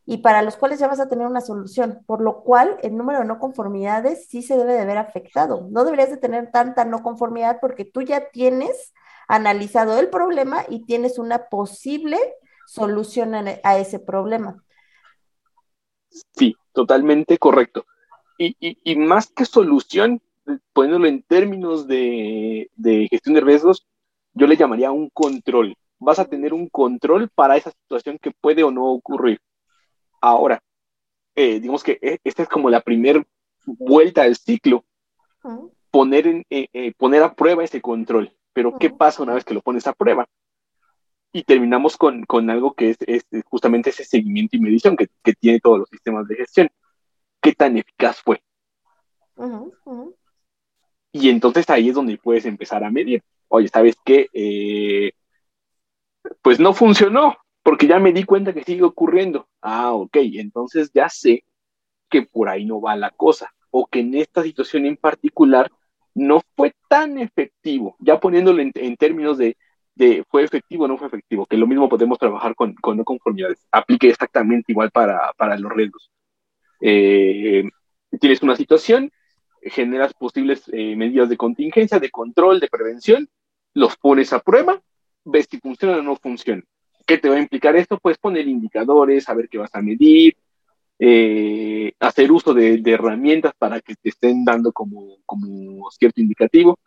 [0.05, 3.19] y para los cuales ya vas a tener una solución, por lo cual el número
[3.19, 5.67] de no conformidades sí se debe de ver afectado.
[5.69, 8.93] No deberías de tener tanta no conformidad porque tú ya tienes
[9.27, 12.17] analizado el problema y tienes una posible
[12.65, 14.63] solución a, ese problema.
[16.33, 17.85] Sí, totalmente correcto
[18.39, 20.21] y, más que solución,
[20.73, 22.69] poniéndolo en términos de,
[23.09, 23.85] gestión de riesgos,
[24.33, 25.75] yo le llamaría un control.
[25.99, 29.41] Vas a tener un control para esa situación que puede o no ocurrir.
[30.21, 30.63] Ahora,
[31.35, 33.21] eh, digamos que eh, esta es como la primera
[33.65, 34.85] vuelta del ciclo,
[35.91, 38.33] poner, eh, poner a prueba ese control.
[38.53, 40.27] Pero, ¿qué pasa una vez que lo pones a prueba?
[41.31, 45.79] Y terminamos con, algo que es, justamente ese seguimiento y medición que, que tiene todos
[45.79, 46.71] los sistemas de gestión
[47.41, 48.41] qué tan eficaz fue.
[51.11, 53.23] Y entonces ahí es donde puedes empezar a medir.
[53.47, 54.27] Oye, ¿sabes qué?
[54.33, 55.11] Eh,
[56.41, 59.47] pues no funcionó, porque ya me di cuenta que sigue ocurriendo.
[59.61, 61.43] Ah, ok, entonces ya sé
[62.09, 65.71] que por ahí no va la cosa, o que en esta situación en particular
[66.15, 69.55] no fue tan efectivo, ya poniéndolo en, términos de,
[70.29, 73.65] fue efectivo o no fue efectivo, que lo mismo podemos trabajar con, con no conformidades,
[73.71, 76.11] aplique exactamente igual para, para los riesgos.
[76.81, 77.63] Eh,
[78.19, 79.11] tienes una situación,
[79.61, 83.29] generas posibles eh, medidas de contingencia, de control, de prevención,
[83.73, 84.81] los pones a prueba,
[85.25, 86.63] ves si funciona o no funciona.
[87.05, 87.97] ¿Qué te va a implicar esto?
[87.99, 90.37] Pues poner indicadores, saber qué vas a medir,
[90.99, 96.77] eh, hacer uso de, herramientas para que te estén dando como, como cierto indicativo.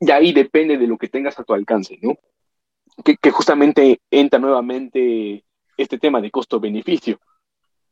[0.00, 2.16] Y ahí depende de lo que tengas a tu alcance, ¿no?
[3.04, 5.44] Que, que justamente entra nuevamente
[5.76, 7.18] este tema de costo-beneficio.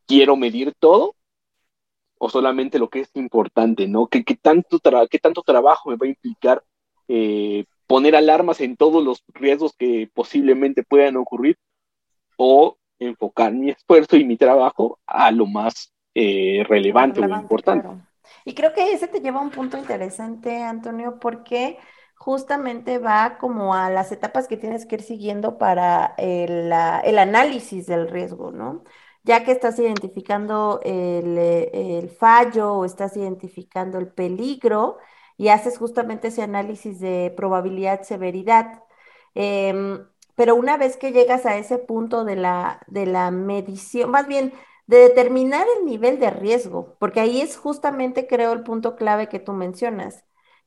[0.07, 1.17] Quiero medir todo,
[2.25, 4.07] o solamente lo que es importante, ¿no?
[4.07, 4.79] ¿Qué, tanto,
[5.11, 6.63] qué tanto trabajo me va a implicar
[7.09, 11.59] eh, poner alarmas en todos los riesgos que posiblemente puedan ocurrir
[12.37, 17.89] o enfocar mi esfuerzo y mi trabajo a lo más eh, relevante, o importante.
[18.45, 21.77] Y creo que ese te lleva a un punto interesante, Antonio, porque
[22.15, 27.87] justamente va como a las etapas que tienes que ir siguiendo para el, el análisis
[27.89, 28.85] del riesgo, ¿no?
[29.25, 34.99] Ya que estás identificando el, el fallo o estás identificando el peligro,
[35.37, 38.85] y haces justamente ese análisis de probabilidad-severidad.
[39.35, 40.07] Em,
[40.37, 44.53] pero una vez que llegas a ese punto de la, de la medición, más bien
[44.87, 49.41] de determinar el nivel de riesgo, porque ahí es justamente, creo, el punto clave que
[49.41, 50.25] tú mencionas.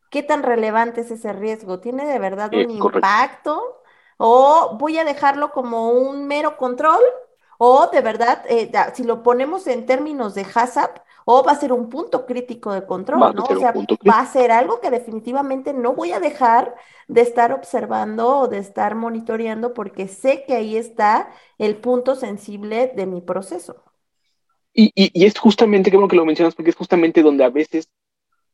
[0.09, 1.79] ¿Qué tan relevante es ese riesgo?
[1.79, 3.81] ¿Tiene de verdad un impacto?
[4.17, 7.01] ¿O voy a dejarlo como un mero control?
[7.57, 11.73] ¿O de verdad, eh, si lo ponemos en términos de HACCP, o va a ser
[11.73, 13.43] un punto crítico de control, ¿no?
[13.43, 13.73] O sea,
[14.07, 16.75] va a ser algo que definitivamente no voy a dejar
[17.07, 22.93] de estar observando o de estar monitoreando porque sé que ahí está el punto sensible
[22.95, 23.83] de mi proceso.
[24.71, 27.89] Y, y, es justamente, qué bueno que lo mencionas, porque es justamente donde a veces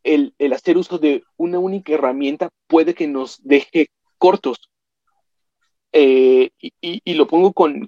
[0.04, 3.88] el, el hacer uso de una única herramienta puede que nos deje
[4.18, 4.71] cortos
[5.94, 7.88] eh, y, lo pongo con,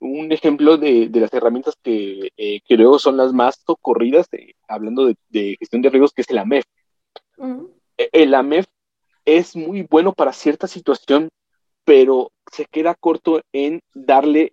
[0.00, 4.28] un ejemplo de, las herramientas que eh, creo son las más socorridas,
[4.68, 6.64] hablando de, gestión de riesgos, que es el AMEF.
[7.98, 8.66] E, el AMEF
[9.24, 11.30] es muy bueno para cierta situación,
[11.84, 14.52] pero se queda corto en darle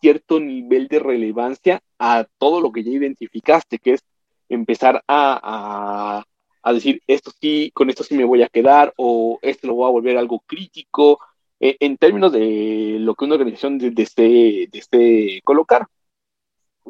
[0.00, 4.00] cierto nivel de relevancia a todo lo que ya identificaste, que es
[4.48, 6.24] empezar a,
[6.62, 9.88] a decir, esto sí, con esto sí me voy a quedar, o esto lo voy
[9.88, 11.18] a volver algo crítico,
[11.60, 15.86] eh, en términos de lo que una organización desee, colocar,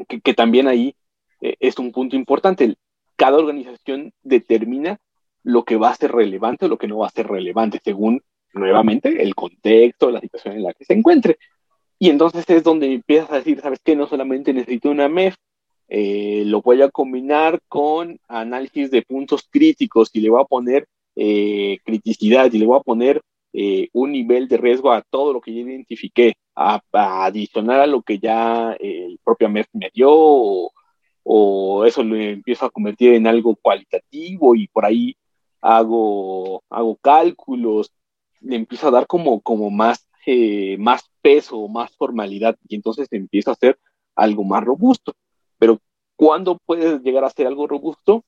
[0.06, 0.94] que, también ahí
[1.40, 2.76] eh, es un punto importante.
[3.16, 4.98] Cada organización determina
[5.42, 8.22] lo que va a ser relevante o lo que no va a ser relevante, según
[8.54, 11.38] nuevamente el contexto, la situación en la que se encuentre.
[11.98, 13.96] Y entonces es donde empiezas a decir, ¿sabes qué?
[13.96, 15.35] No solamente necesito una MEF,
[15.88, 20.87] eh, lo voy a combinar con análisis de puntos críticos y le voy a poner
[21.85, 23.20] criticidad y le voy a poner
[23.53, 28.03] eh, un nivel de riesgo a todo lo que yo identifiqué, a, adicionar a lo
[28.03, 30.71] que ya el propio MEF me dio,
[31.23, 35.17] o, eso lo empiezo a convertir en algo cualitativo y por ahí
[35.61, 37.93] hago, hago cálculos,
[38.41, 43.51] le empiezo a dar como, como más, eh, más peso, más formalidad, y entonces empiezo
[43.51, 43.79] a hacer
[44.15, 45.15] algo más robusto.
[45.59, 45.79] Pero
[46.17, 48.25] ¿cuándo puedes llegar a ser algo robusto?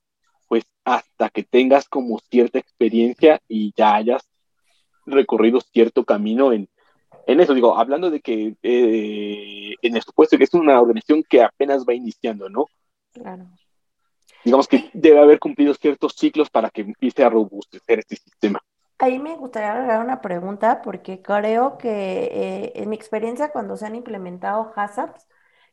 [0.49, 4.23] Pues hasta que tengas como cierta experiencia y ya hayas
[5.07, 6.69] recorrido cierto camino en,
[7.27, 7.55] en eso.
[7.55, 11.95] Digo, hablando de que eh, en el supuesto que es una organización que apenas va
[11.95, 12.67] iniciando, ¿no?
[13.12, 13.47] Claro.
[14.45, 18.61] Digamos que debe haber cumplido ciertos ciclos para que empiece a robustecer este sistema.
[18.99, 23.87] Ahí me gustaría agregar una pregunta porque creo que eh, en mi experiencia cuando se
[23.87, 25.27] han implementado HACCPs,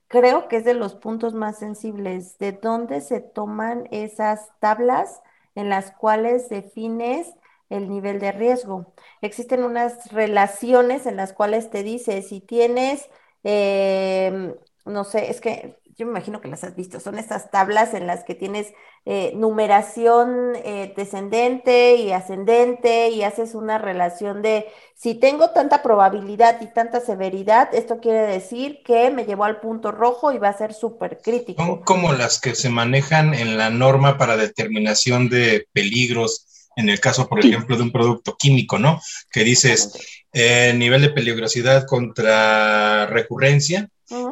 [0.08, 5.22] creo que es de los puntos más sensibles de dónde se toman esas tablas
[5.56, 7.32] en las cuales defines
[7.69, 8.93] el nivel de riesgo.
[9.21, 13.10] Existen unas relaciones en las cuales te dice si tienes,
[13.43, 14.55] em,
[14.86, 18.08] no sé, es que yo me imagino que las has visto, son estas tablas en
[18.08, 18.73] las que tienes
[19.05, 26.62] eh, numeración eh, descendente y ascendente y haces una relación de si tengo tanta probabilidad
[26.62, 30.58] y tanta severidad, esto quiere decir que me llevó al punto rojo y va a
[30.58, 31.65] ser súper crítico.
[31.65, 36.45] Son como las que se manejan en la norma para determinación de peligros
[36.80, 39.02] en el caso, por ejemplo, de un producto químico, ¿no?
[39.30, 43.89] Que dices eh, nivel de peligrosidad contra recurrencia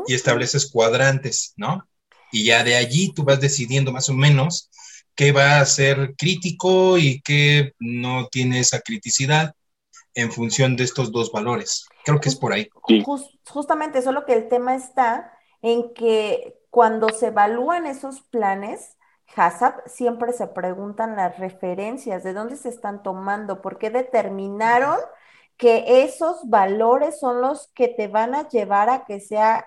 [0.08, 1.88] y estableces cuadrantes, ¿no?
[2.32, 4.70] Y ya de allí tú vas decidiendo más o menos
[5.14, 9.54] qué va a ser crítico y qué no tiene esa criticidad
[10.14, 11.86] en función de estos dos valores.
[12.06, 12.70] Creo que es por ahí.
[13.46, 18.97] justamente, solo que el tema está en que cuando se evalúan esos planes,
[19.36, 24.98] HACCP siempre se preguntan las referencias, de dónde se están tomando, por qué determinaron
[25.58, 29.66] que esos valores son los que te van a llevar a que sea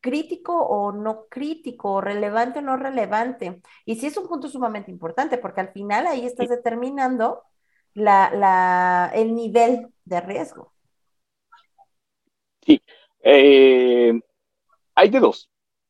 [0.00, 3.60] crítico o no crítico, relevante o no relevante.
[3.84, 7.42] Y sí es un punto sumamente importante, porque al final ahí estás determinando
[7.94, 10.72] el nivel de riesgo.
[12.62, 12.82] Sí,
[13.22, 14.20] eh,
[14.94, 15.48] hay de dos.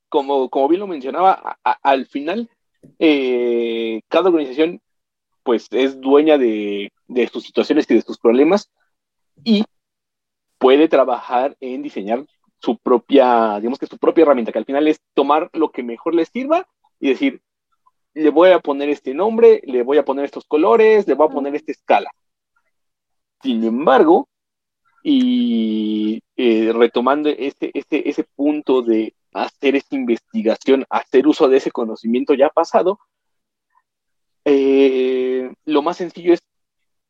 [0.08, 2.50] Como, como bien lo mencionaba, al final
[2.98, 4.80] eh, cada organización
[5.42, 6.92] pues es dueña de,
[7.32, 8.70] sus situaciones y de sus problemas
[9.42, 9.64] y
[10.58, 12.24] puede trabajar en diseñar
[12.58, 16.14] su propia, digamos que su propia herramienta, que al final es tomar lo que mejor
[16.14, 16.66] les sirva
[16.98, 17.40] y decir,
[18.12, 21.32] le voy a poner este nombre, le voy a poner estos colores, le voy a
[21.32, 22.10] poner esta escala.
[23.42, 24.28] Sin embargo,
[25.02, 31.70] y eh, retomando ese, ese, ese punto de hacer esta investigación, hacer uso de ese
[31.70, 32.98] conocimiento ya pasado,
[34.44, 36.40] eh, lo más sencillo es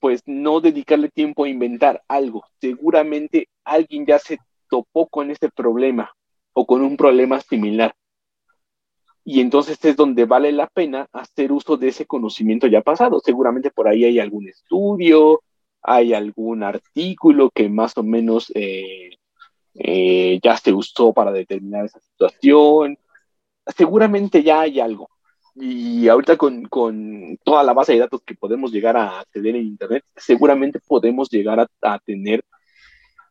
[0.00, 2.44] pues no dedicarle tiempo a inventar algo.
[2.60, 6.12] Seguramente alguien ya se topó con ese problema
[6.54, 7.94] o con un problema similar.
[9.24, 13.20] Y entonces es donde vale la pena hacer uso de ese conocimiento ya pasado.
[13.20, 15.42] Seguramente por ahí hay algún estudio,
[15.82, 19.10] hay algún artículo que más o menos eh,
[19.74, 22.98] eh, ya se usó para determinar esa situación.
[23.76, 25.08] Seguramente ya hay algo.
[25.54, 26.68] Y ahorita con,
[27.44, 31.68] toda la base de datos que podemos llegar a acceder en Internet, seguramente podemos llegar
[31.82, 32.44] a, tener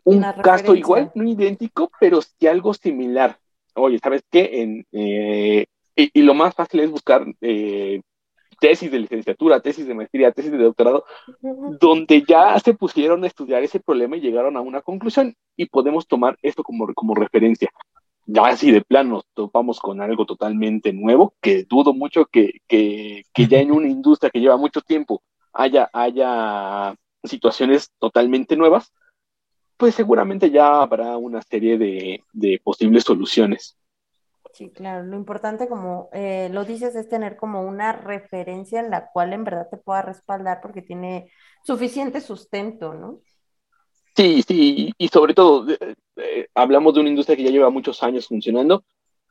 [0.03, 3.37] un caso igual, no idéntico, pero sí algo similar.
[3.75, 4.61] Oye, ¿sabes qué?
[4.61, 5.65] En, eh,
[5.95, 8.01] y, lo más fácil es buscar eh,
[8.60, 11.05] tesis de licenciatura, tesis de maestría, tesis de doctorado,
[11.80, 16.07] donde ya se pusieron a estudiar ese problema y llegaron a una conclusión y podemos
[16.07, 17.70] tomar esto como, como referencia.
[18.26, 23.24] Ya así de plano nos topamos con algo totalmente nuevo, que dudo mucho que, que,
[23.34, 28.93] que ya en una industria que lleva mucho tiempo haya, haya situaciones totalmente nuevas,
[29.78, 33.78] pues seguramente ya habrá una serie de, de posibles soluciones.
[34.54, 35.06] Sí, claro.
[35.06, 39.43] Lo importante, como eh, lo dices, es tener como una referencia en la cual en
[39.43, 41.32] verdad te pueda respaldar porque tiene
[41.64, 43.22] suficiente sustento, ¿no?
[44.16, 48.28] Sí, sí, y sobre todo, eh, hablamos de una industria que ya lleva muchos años
[48.28, 48.84] funcionando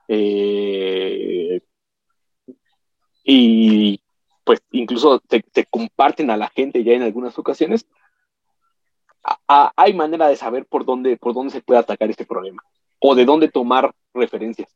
[0.06, 1.60] eh,
[3.22, 4.00] y
[4.44, 7.86] pues incluso te, comparten a la gente ya en algunas ocasiones.
[9.46, 12.62] hay manera de saber por dónde, por dónde se puede atacar este problema
[13.00, 14.74] o de dónde tomar referencias.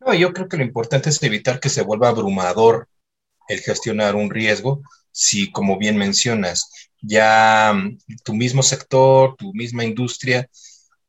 [0.00, 2.88] No, yo creo que lo importante es evitar que se vuelva abrumador
[3.48, 4.82] el gestionar un riesgo,
[5.12, 6.70] si como bien mencionas,
[7.00, 10.48] ya mm, tu mismo sector, tu misma industria,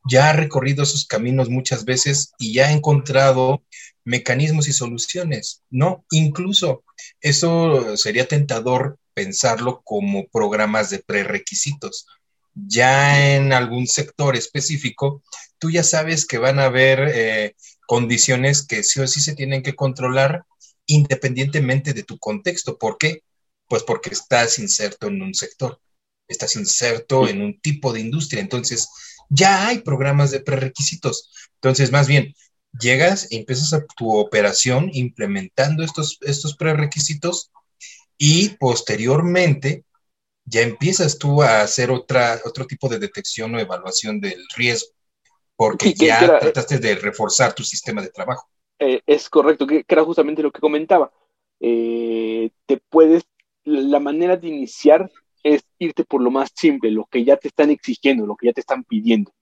[0.10, 3.64] ya ha recorrido esos caminos muchas veces y ya ha encontrado
[4.06, 6.06] mecanismos y soluciones, ¿no?
[6.12, 6.84] Incluso
[7.20, 12.08] eso sería tentador pensarlo como programas de prerequisitos.
[12.54, 15.24] Ya en algún sector específico,
[15.60, 17.56] tú ya sabes que van a haber eh,
[17.88, 20.46] condiciones que sí o sí se tienen que controlar
[20.86, 22.78] independientemente de tu contexto.
[22.78, 23.24] ¿Por qué?
[23.68, 25.80] Pues porque estás inserto en un sector,
[26.28, 28.42] estás inserto en un tipo de industria.
[28.42, 28.88] Entonces,
[29.30, 31.32] ya hay programas de prerequisitos.
[31.56, 32.36] Entonces, más bien,
[32.80, 37.52] llegas y empiezas a tu operación implementando estos, estos prerequisitos
[38.18, 39.86] y posteriormente
[40.46, 44.97] ya empiezas tú a hacer otra, otro tipo de detección o evaluación del riesgo
[45.58, 48.48] porque ya eh, trataste de reforzar tu sistema de trabajo.
[48.80, 51.12] Eh, es correcto, que, era justamente lo que comentaba.
[51.60, 53.24] Eh, te puedes,
[53.64, 57.72] la manera de iniciar es irte por lo más simple, lo que ya te están
[57.72, 59.34] exigiendo, lo que ya te están pidiendo.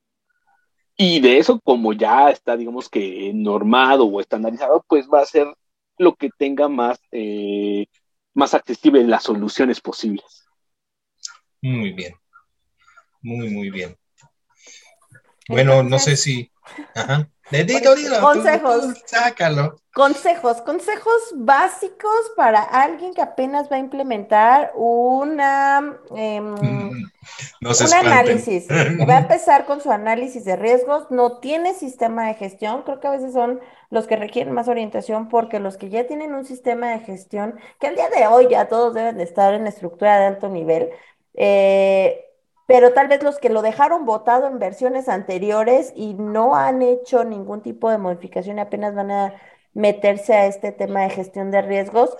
[0.98, 5.48] Y de eso, como ya está, digamos que normado o estandarizado, pues va a ser
[5.98, 7.02] lo que tenga más,
[8.34, 10.46] más accesible las soluciones posibles.
[11.62, 12.14] Muy bien.
[13.22, 13.98] Muy, muy bien.
[15.48, 16.52] Bueno, no sé si.
[16.94, 17.30] Ajá.
[18.22, 19.04] consejos.
[19.06, 19.80] sácalo.
[19.94, 28.68] Consejos, consejos básicos para alguien que apenas va a implementar una, em, un análisis.
[29.08, 33.08] va a empezar con su análisis de riesgos, no tiene sistema de gestión, creo que
[33.08, 36.90] a veces son los que requieren más orientación porque los que ya tienen un sistema
[36.90, 40.26] de gestión, que al día de hoy ya todos deben de estar en estructura de
[40.26, 40.90] alto nivel,
[41.36, 42.25] eh,
[42.68, 47.24] pero tal vez los que lo dejaron votado en versiones anteriores y no han hecho
[47.24, 49.34] ningún tipo de modificación y apenas van a
[49.74, 52.18] meterse a este tema de gestión de riesgos,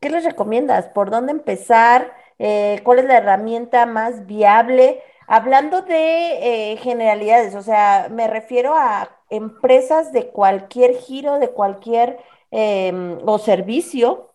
[0.00, 0.88] ¿qué les recomiendas?
[0.88, 2.12] ¿Por dónde empezar?
[2.38, 5.02] Eh, ¿Cuál es la herramienta más viable?
[5.26, 12.18] Hablando de eh, generalidades, o sea, me refiero a empresas de cualquier giro, de cualquier
[12.50, 14.34] em, o servicio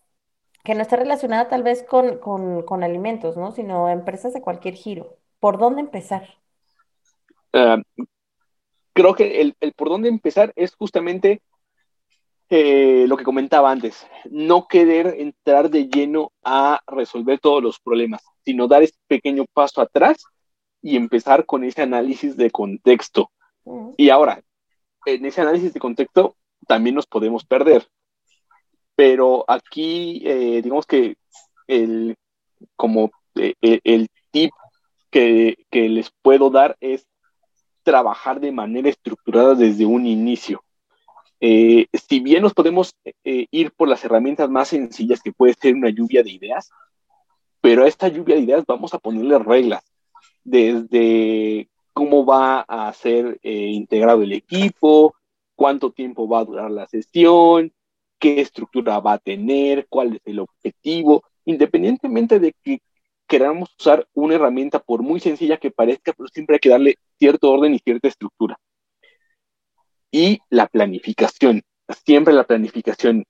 [0.64, 3.52] que no esté relacionada tal vez con, con alimentos, ¿no?
[3.52, 5.18] Sino empresas de cualquier giro.
[5.44, 6.26] ¿Por dónde empezar?
[7.52, 7.76] Ah,
[8.94, 11.42] creo que el, por dónde empezar es justamente
[12.48, 18.22] eh, lo que comentaba antes, no querer entrar de lleno a resolver todos los problemas,
[18.42, 20.24] sino dar ese pequeño paso atrás
[20.80, 23.30] y empezar con ese análisis de contexto.
[23.98, 24.40] Y ahora,
[25.04, 26.36] en ese análisis de contexto
[26.66, 27.86] también nos podemos perder,
[28.96, 31.18] pero aquí eh, digamos que
[31.66, 32.16] el,
[32.76, 34.50] como eh, el tip
[35.14, 37.06] que, les puedo dar es
[37.84, 40.64] trabajar de manera estructurada desde un inicio.
[41.40, 42.94] eh, si bien nos podemos
[43.24, 46.70] eh, ir por las herramientas más sencillas, que puede ser una lluvia de ideas,
[47.60, 49.84] pero a esta lluvia de ideas vamos a ponerle reglas,
[50.42, 55.14] desde cómo va a ser eh, integrado el equipo,
[55.54, 57.72] cuánto tiempo va a durar la sesión,
[58.18, 62.80] qué estructura va a tener, cuál es el objetivo, independientemente de que
[63.26, 67.50] queramos usar una herramienta, por muy sencilla que parezca, pero siempre hay que darle cierto
[67.50, 68.58] orden y cierta estructura.
[70.10, 71.62] Y la planificación,
[72.04, 73.24] siempre la planificación.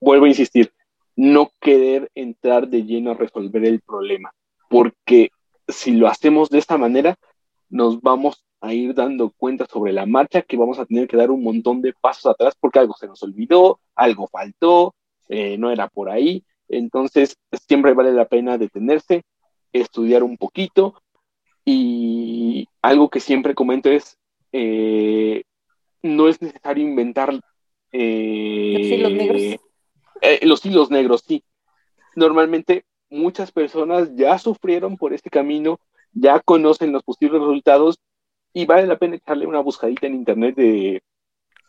[0.00, 0.72] Vuelvo a insistir,
[1.16, 4.32] no querer entrar de lleno a resolver el problema,
[4.68, 5.30] porque
[5.66, 7.16] si lo hacemos de esta manera,
[7.68, 11.30] nos vamos a ir dando cuenta sobre la marcha que vamos a tener que dar
[11.30, 14.94] un montón de pasos atrás porque algo se nos olvidó, algo faltó,
[15.28, 16.44] eh, no era por ahí.
[16.68, 19.22] Entonces, siempre vale la pena detenerse,
[19.72, 21.02] estudiar un poquito
[21.64, 24.18] y algo que siempre comento es,
[24.52, 25.42] eh,
[26.02, 27.38] no es necesario inventar...
[27.92, 29.60] Eh, los hilos negros.
[30.42, 31.42] los hilos negros, sí.
[32.14, 35.80] Normalmente muchas personas ya sufrieron por este camino,
[36.12, 37.98] ya conocen los posibles resultados
[38.52, 41.02] y vale la pena echarle una buscadita en internet de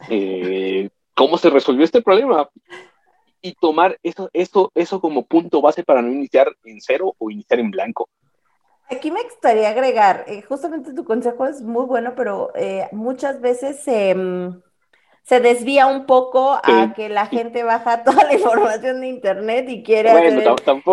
[0.10, 2.50] eh, cómo se resolvió este problema
[3.42, 7.60] y tomar eso, eso, eso como punto base para no iniciar en cero o iniciar
[7.60, 8.10] en blanco.
[8.90, 13.84] Aquí me gustaría agregar, eh, justamente tu consejo es muy bueno, pero eh, muchas veces
[13.86, 14.58] mm,
[15.22, 19.84] se desvía un poco a que la gente baja toda la información de internet y
[19.84, 20.48] quiere hacer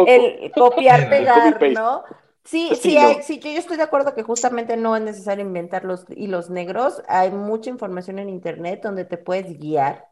[0.07, 2.05] el copiar, pegar, ¿no?
[2.45, 6.49] Sí, sí, sí, yo estoy de acuerdo que justamente no es necesario inventar los hilos
[6.49, 7.03] negros.
[7.09, 10.07] Hay mucha información en internet donde te puedes guiar.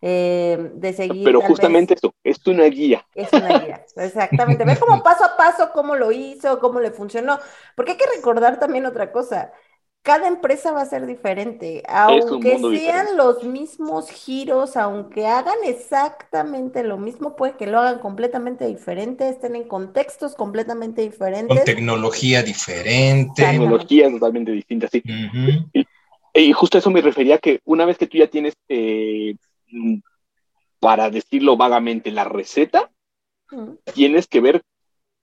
[0.00, 1.24] Eh, de seguir.
[1.24, 3.04] Pero justamente eso, es una guía.
[3.14, 4.64] Es una guía, exactamente.
[4.64, 7.38] Ve como paso a paso cómo lo hizo, cómo le funcionó.
[7.74, 9.52] Porque hay que recordar también otra cosa
[10.08, 16.96] cada empresa va a ser diferente, aunque sean los mismos giros, aunque hagan exactamente lo
[16.96, 21.54] mismo, puede que lo hagan completamente diferente, estén en contextos completamente diferentes.
[21.54, 23.42] Con tecnología diferente.
[23.42, 25.02] Tecnología totalmente distinta, sí.
[26.32, 29.34] y, justo a eso me refería que una vez que tú ya tienes, eh,
[30.80, 32.90] para decirlo vagamente, la receta,
[33.94, 34.62] tienes que ver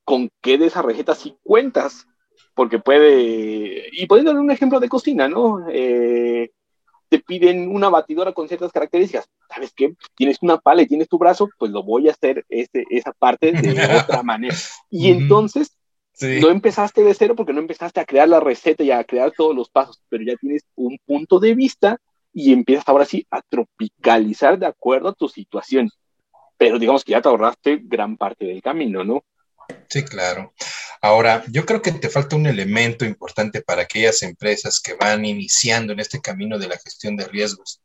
[0.03, 2.07] con qué de esa receta sí cuentas
[2.53, 5.67] porque puede, y dar un ejemplo de cocina, ¿no?
[5.69, 6.51] Eh,
[7.09, 9.29] te piden una batidora con ciertas características.
[9.53, 9.93] ¿Sabes qué?
[10.15, 13.51] Tienes una pala y tienes tu brazo, pues lo voy a hacer ese, esa parte
[13.51, 13.71] de
[14.09, 14.55] otra manera.
[14.89, 15.77] Y entonces,
[16.19, 19.55] no empezaste de cero porque no empezaste a crear la receta y a crear todos
[19.55, 21.99] los pasos, pero ya tienes un punto de vista
[22.35, 25.89] y empiezas ahora sí a tropicalizar de acuerdo a tu situación.
[26.57, 29.23] Pero digamos que ya te ahorraste gran parte del camino, ¿no?
[29.87, 30.53] Sí, claro.
[31.01, 35.93] Ahora, yo creo que te falta un elemento importante para aquellas empresas que van iniciando
[35.93, 37.81] en este camino de la gestión de riesgos.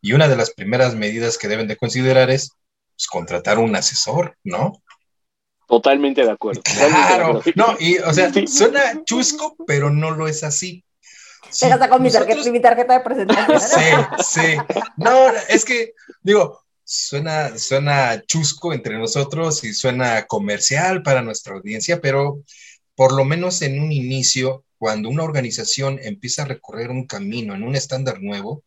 [0.00, 2.50] Y una de las primeras medidas que deben de considerar es
[2.96, 4.82] pues, contratar un asesor, ¿no?
[5.68, 6.60] Totalmente de acuerdo.
[6.62, 10.84] Claro, no, y o sea, suena chusco, pero no lo es así.
[11.52, 13.60] Sí, con mi, tarjeta, mi tarjeta de presentación.
[14.24, 14.56] Sí, sí.
[14.96, 15.92] No, es que,
[16.22, 22.42] digo, suena, suena chusco entre nosotros y suena comercial para nuestra audiencia, pero
[22.94, 27.62] por lo menos en un inicio, cuando una organización empieza a recorrer un camino en
[27.62, 28.64] un estándar nuevo,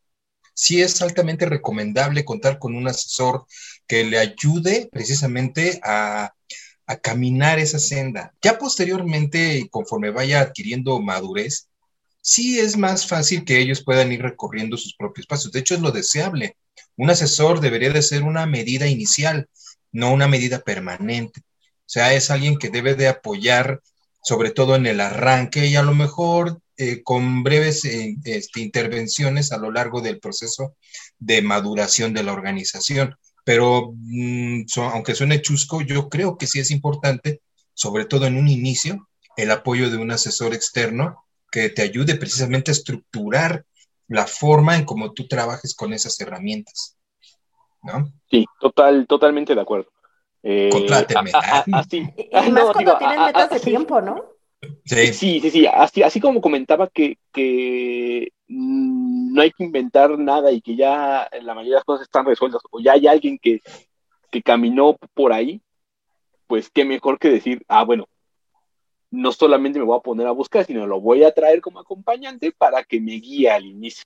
[0.53, 3.45] sí es altamente recomendable contar con un asesor
[3.87, 6.33] que le ayude precisamente a,
[6.85, 8.33] a caminar esa senda.
[8.41, 11.67] Ya posteriormente, conforme vaya adquiriendo madurez,
[12.25, 15.51] sí es más fácil que ellos puedan ir recorriendo sus propios pasos.
[15.51, 16.57] De hecho, es lo deseable.
[16.97, 19.47] Un asesor debería de ser una medida inicial,
[19.91, 21.41] no una medida permanente.
[21.41, 23.79] O sea, es alguien que debe de apoyar,
[24.23, 29.51] sobre todo en el arranque y a lo mejor eh, con breves eh, este, intervenciones
[29.51, 30.75] a lo largo del proceso
[31.19, 33.15] de maduración de la organización.
[33.43, 37.41] Pero mm, aunque suene chusco, yo creo que sí es importante,
[37.75, 39.07] sobre todo en un inicio,
[39.37, 41.24] el apoyo de un asesor externo
[41.55, 43.63] que te ayude precisamente a estructurar
[44.09, 46.97] la forma en cómo tú trabajes con esas herramientas.
[47.81, 48.11] ¿No?
[48.29, 49.89] Sí, total, totalmente de acuerdo.
[50.43, 50.69] Eh,
[51.71, 52.05] así.
[52.17, 54.21] Y más cuando tienen metas de tiempo, ¿no?
[54.83, 55.65] Sí, sí, sí, sí.
[55.65, 57.17] Así, así como comentaba que,
[58.49, 62.61] no hay que inventar nada y que ya la mayoría de las cosas están resueltas,
[62.69, 63.61] o ya hay alguien que,
[64.29, 65.61] que caminó por ahí,
[66.47, 68.09] pues qué mejor que decir, ah, bueno,
[69.15, 72.51] no solamente me voy a poner a buscar, sino lo voy a traer como acompañante
[72.51, 74.05] para que me guíe al inicio.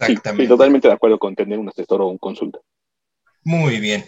[0.00, 0.44] Exactamente.
[0.44, 2.60] Sí, totalmente de acuerdo con tener un asesor o un consulta.
[3.44, 4.04] Muy bien.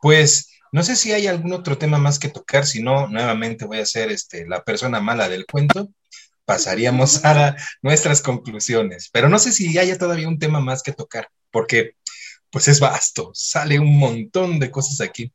[0.00, 3.78] Pues no sé si hay algún otro tema más que tocar, si no, nuevamente voy
[3.78, 5.88] a ser este, la persona mala del cuento.
[6.44, 9.08] pasaríamos a nuestras conclusiones.
[9.12, 11.96] Pero no sé si haya todavía un tema más que tocar, porque
[12.50, 15.32] pues es vasto, sale un montón de cosas aquí.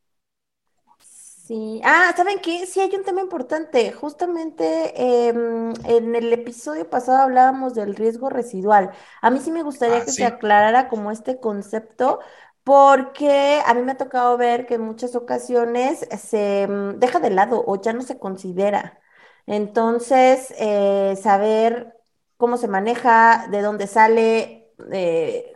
[1.48, 2.66] Sí, ah, ¿saben qué?
[2.66, 3.90] Sí, hay un tema importante.
[3.92, 8.90] Justamente em, en el episodio pasado hablábamos del riesgo residual.
[9.22, 12.20] A mí sí me gustaría Ah, que se aclarara como este concepto,
[12.64, 17.30] porque a mí me ha tocado ver que en muchas ocasiones se mm, deja de
[17.30, 19.00] lado o ya no se considera.
[19.46, 21.94] Entonces, eh, saber
[22.36, 25.50] cómo se maneja, de dónde sale, eh,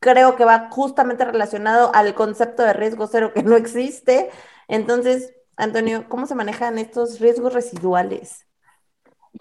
[0.00, 4.30] creo que va justamente relacionado al concepto de riesgo cero que no existe.
[4.70, 8.46] Entonces, Antonio, ¿cómo se manejan estos riesgos residuales?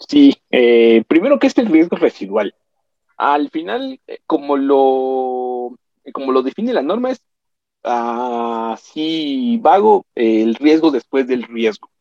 [0.07, 2.55] Sí, eh, primero, ¿qué es el riesgo residual?
[3.15, 5.77] Al final, eh, como lo,
[6.13, 7.21] como lo define la norma, es
[7.83, 11.91] así vago el riesgo después del riesgo.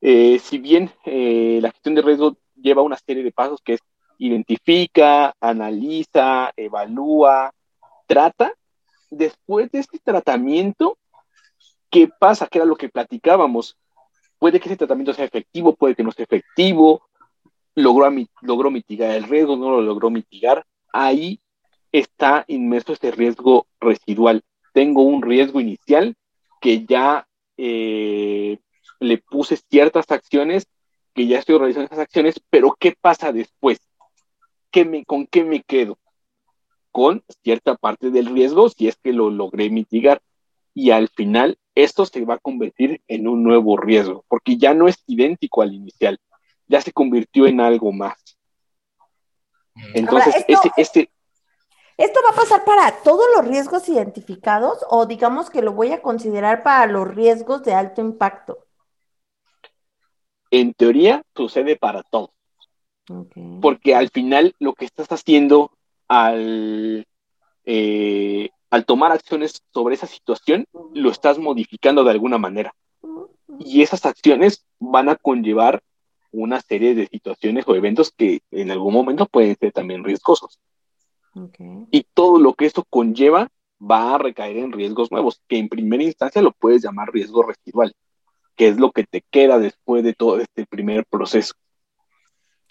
[0.00, 3.80] Eh, si bien la gestión de riesgo lleva una serie de pasos que es
[4.18, 7.52] identifica, analiza, evalúa,
[8.06, 8.52] trata,
[9.10, 10.96] después de este tratamiento,
[11.92, 12.48] ¿qué pasa?
[12.48, 13.76] Que era lo que platicábamos.
[14.38, 17.06] Puede que ese tratamiento sea efectivo, puede que no sea efectivo,
[17.76, 20.66] logró, logró mitigar el riesgo, no lo logró mitigar.
[20.92, 21.40] Ahí
[21.92, 24.42] está inmerso este riesgo residual.
[24.72, 26.16] Tengo un riesgo inicial
[26.60, 27.28] que ya
[27.58, 28.58] eh,
[28.98, 30.66] le puse ciertas acciones,
[31.14, 33.78] que ya estoy realizando esas acciones, pero ¿qué pasa después?
[34.70, 35.98] ¿Qué me, ¿Con qué me quedo?
[36.90, 40.22] Con cierta parte del riesgo si es que lo logré mitigar.
[40.74, 44.88] Y al final esto se va a convertir en un nuevo riesgo, porque ya no
[44.88, 46.18] es idéntico al inicial,
[46.66, 48.16] ya se convirtió en algo más.
[49.94, 51.10] Entonces, Ahora, esto- ese, ese,
[51.98, 56.00] ¿Esto va a pasar para todos los riesgos identificados o digamos que lo voy a
[56.02, 58.66] considerar para los riesgos de alto impacto?
[60.50, 62.30] en teoría, sucede para todos.
[63.62, 65.70] Porque al final lo que estás haciendo
[66.08, 67.06] al,
[67.64, 72.74] eh, al tomar acciones sobre esa situación, lo estás modificando de alguna manera.
[73.58, 75.82] Y esas acciones van a conllevar
[76.30, 80.58] una serie de situaciones o eventos que en algún momento pueden ser también riesgosos.
[81.34, 81.58] Ok.
[81.90, 83.48] Y todo lo que eso conlleva
[83.78, 87.94] va a recaer en riesgos nuevos, que en primera instancia lo puedes llamar riesgo residual,
[88.56, 91.52] que es lo que te queda después de todo este primer proceso.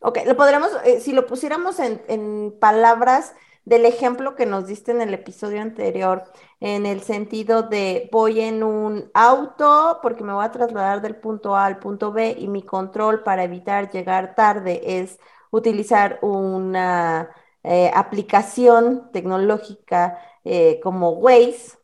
[0.02, 3.36] Ok, lo podríamos, eh, si lo pusiéramos en, en palabras
[3.66, 6.24] del ejemplo que nos diste en el episodio anterior,
[6.60, 11.56] en el sentido de voy en un auto porque me voy a trasladar del punto
[11.56, 15.20] A al punto B y mi control para evitar llegar tarde es
[15.52, 17.30] utilizar una
[17.64, 21.81] eh, aplicación tecnológica eh, como Waze.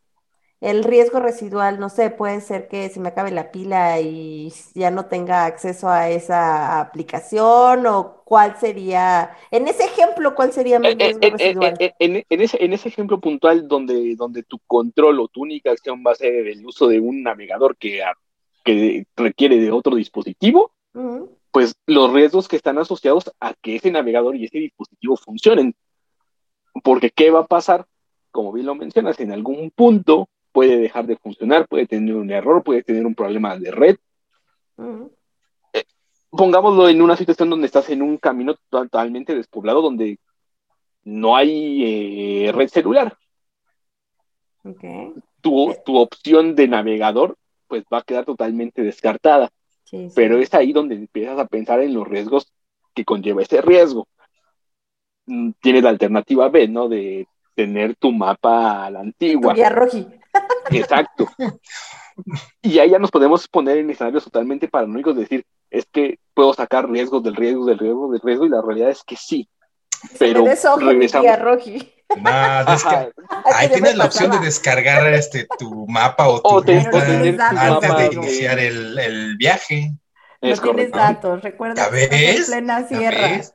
[0.60, 4.90] El riesgo residual, no sé, puede ser que se me acabe la pila y ya
[4.90, 10.88] no tenga acceso a esa aplicación o cuál sería, en ese ejemplo, ¿cuál sería mi
[10.88, 11.74] Eh, eh, riesgo eh, eh, residual?
[11.78, 15.70] eh, en, en ese, en ese ejemplo puntual donde, donde tu control o tu única
[15.70, 18.14] acción va a ser el uso de un navegador que, a-
[18.64, 20.72] que requiere de otro dispositivo,
[21.52, 25.74] pues los riesgos que están asociados a que ese navegador y ese dispositivo funcionen.
[26.82, 27.86] Porque ¿qué va a pasar?
[28.30, 32.62] Como bien lo mencionas, en algún punto puede dejar de funcionar, puede tener un error,
[32.62, 33.96] puede tener un problema de red.
[34.78, 35.10] ujú,
[36.30, 40.18] Pongámoslo en una situación donde estás en un camino totalmente despoblado, donde
[41.04, 43.16] no hay eh, red celular.
[45.40, 47.36] tu, tu opción de navegador
[47.66, 49.50] pues va a quedar totalmente descartada.
[49.84, 50.14] sí, sí.
[50.14, 52.52] Pero es ahí donde empiezas a pensar en los riesgos
[52.94, 54.08] que conlleva ese riesgo.
[55.26, 56.88] Mm, Tienes la alternativa B, ¿no?
[56.88, 57.26] De
[57.58, 59.52] tener tu mapa a la Tu antigua.
[59.52, 60.06] guía roji.
[60.70, 61.28] Exacto.
[62.62, 66.54] Y ahí ya nos podemos poner en escenarios totalmente paranoicos, de decir, es que puedo
[66.54, 69.48] sacar riesgos del riesgo, del riesgo, del riesgo, y la realidad es que sí.
[70.20, 71.24] Pero mi regresamos.
[71.24, 71.92] guía roji.
[73.54, 77.06] Ahí tienes la opción de descargar este, tu mapa o tu O te- o ruta
[77.06, 79.90] tener tu antes mapa, de iniciar el, el viaje.
[80.40, 83.20] No Es tienes datos, recuerda ¿Ya que estás en plena ¿Ya sierra.
[83.28, 83.54] ves?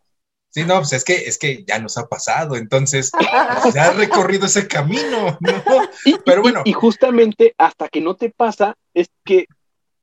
[0.53, 3.11] Sí, no, pues es que, es que ya nos ha pasado, entonces
[3.73, 5.63] ya has recorrido ese camino, ¿no?
[6.05, 6.61] Y, Pero bueno.
[6.63, 9.47] y justamente hasta que no te pasa es que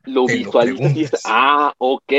[0.03, 2.13] lo visualizas y dices, ah, ok,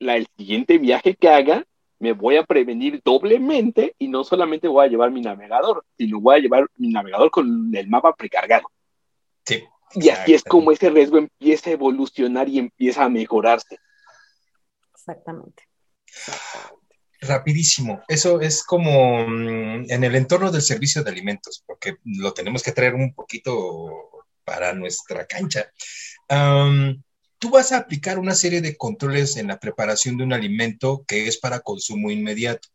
[0.00, 1.64] la, el siguiente viaje que haga
[2.00, 6.34] me voy a prevenir doblemente y no solamente voy a llevar mi navegador, sino voy
[6.34, 8.64] a llevar mi navegador con el mapa precargado.
[9.46, 9.62] Sí,
[9.94, 13.78] Y así es como ese riesgo empieza a evolucionar y empieza a mejorarse.
[14.92, 15.68] Exactamente.
[17.22, 18.02] Rapidísimo.
[18.08, 22.72] Eso es como mm, en el entorno del servicio de alimentos, porque lo tenemos que
[22.72, 24.10] traer un poquito
[24.44, 25.70] para nuestra cancha.
[27.38, 31.26] Tú vas a aplicar una serie de controles en la preparación de un alimento que
[31.26, 32.68] es para consumo inmediato,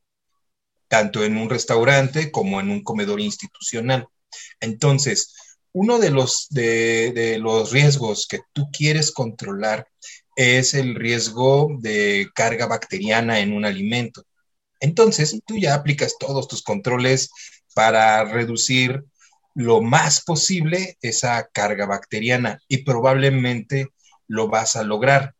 [0.89, 4.08] tanto en un restaurante como en un comedor institucional.
[4.60, 5.34] Entonces,
[5.72, 9.88] uno de los, de, los riesgos que tú quieres controlar
[10.36, 14.24] es el riesgo de carga bacteriana en un alimento.
[14.80, 17.30] Entonces, tú ya aplicas todos tus controles
[17.74, 19.04] para reducir
[19.56, 23.88] lo más posible esa carga bacteriana y probablemente
[24.28, 25.34] lo vas a lograr.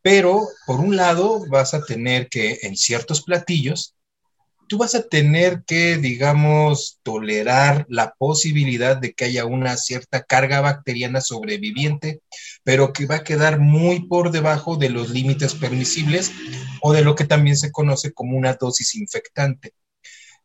[0.00, 3.94] Pero, por un lado, vas a tener que en ciertos platillos
[4.68, 10.60] tú vas a tener que, digamos, tolerar la posibilidad de que haya una cierta carga
[10.60, 12.20] bacteriana sobreviviente,
[12.62, 16.32] pero que va a quedar muy por debajo de los límites permisibles
[16.82, 19.72] o de lo que también se conoce como una dosis infectante.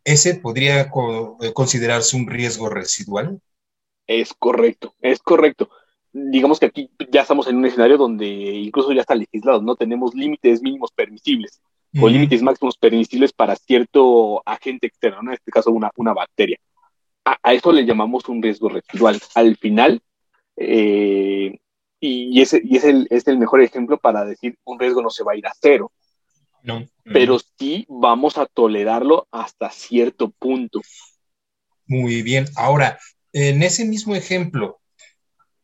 [0.03, 3.39] ¿Ese podría eh, considerarse un riesgo residual?
[4.07, 5.69] Es correcto, es correcto.
[6.11, 10.13] Digamos que aquí ya estamos en un escenario donde incluso ya está legislado, no tenemos
[10.13, 11.61] límites mínimos permisibles
[12.02, 16.58] o límites máximos permisibles para cierto agente externo, en este caso una, una bacteria.
[17.26, 19.20] A, eso le llamamos un riesgo residual.
[19.36, 20.02] Al final,
[20.58, 21.58] eh,
[22.00, 25.24] y, ese, y es, el, es el mejor ejemplo para decir un riesgo no se
[25.24, 25.91] va a ir a cero.
[26.64, 26.86] No.
[27.04, 30.82] Pero sí vamos a tolerarlo hasta cierto punto.
[31.86, 32.46] Muy bien.
[32.56, 32.98] Ahora,
[33.34, 34.80] en ese mismo ejemplo,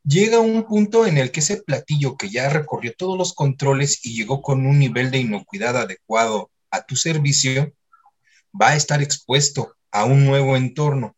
[0.09, 4.15] llega un punto en el que ese platillo que ya recorrió todos los controles y
[4.15, 7.71] llegó con un nivel de inocuidad adecuado a tu servicio,
[8.59, 11.15] va a estar expuesto a un nuevo entorno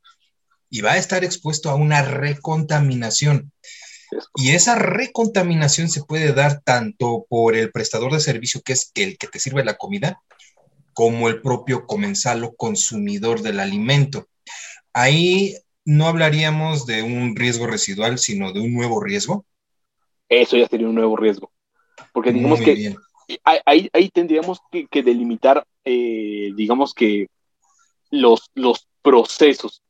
[0.69, 3.53] y va a estar expuesto a una recontaminación.
[4.35, 9.17] Y esa recontaminación se puede dar tanto por el prestador de servicio, que es el
[9.17, 10.21] que te sirve la comida,
[10.91, 14.27] como el propio comensal o consumidor del alimento.
[14.91, 15.55] Ahí
[15.85, 19.45] no hablaríamos de un riesgo residual, sino de un nuevo riesgo.
[20.29, 21.51] Eso ya sería un nuevo riesgo.
[22.13, 22.95] Porque digamos que
[23.43, 27.27] ahí, ahí, tendríamos que, delimitar, eh, digamos que
[28.09, 29.81] los, los procesos.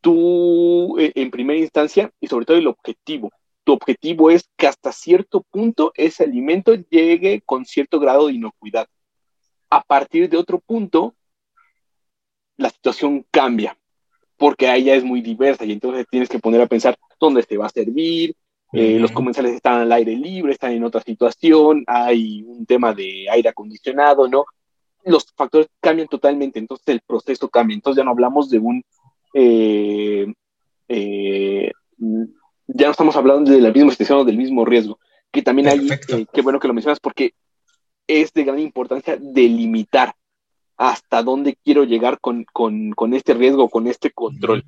[0.00, 3.30] Tú, eh, en primera instancia, y sobre todo el objetivo,
[3.64, 8.86] tu objetivo es que hasta cierto punto ese alimento llegue con cierto grado de inocuidad.
[9.70, 11.14] A partir de otro punto,
[12.56, 13.76] la situación cambia
[14.38, 17.56] porque ahí ya es muy diversa y entonces tienes que poner a pensar dónde se
[17.56, 18.34] va a servir,
[18.72, 23.26] eh, los comensales están al aire libre, están en otra situación, hay un tema de
[23.30, 24.44] aire acondicionado, ¿no?
[25.04, 28.84] Los factores cambian totalmente, entonces el proceso cambia, entonces ya no hablamos de un...
[29.34, 30.26] Eh,
[30.88, 31.72] eh,
[32.66, 34.98] ya no estamos hablando de la misma situación o del mismo riesgo,
[35.32, 35.88] que también hay,
[36.32, 37.32] qué bueno que lo mencionas, porque
[38.06, 40.14] es de gran importancia delimitar
[40.78, 42.46] hasta dónde quiero llegar con,
[43.12, 44.64] este riesgo, con este control.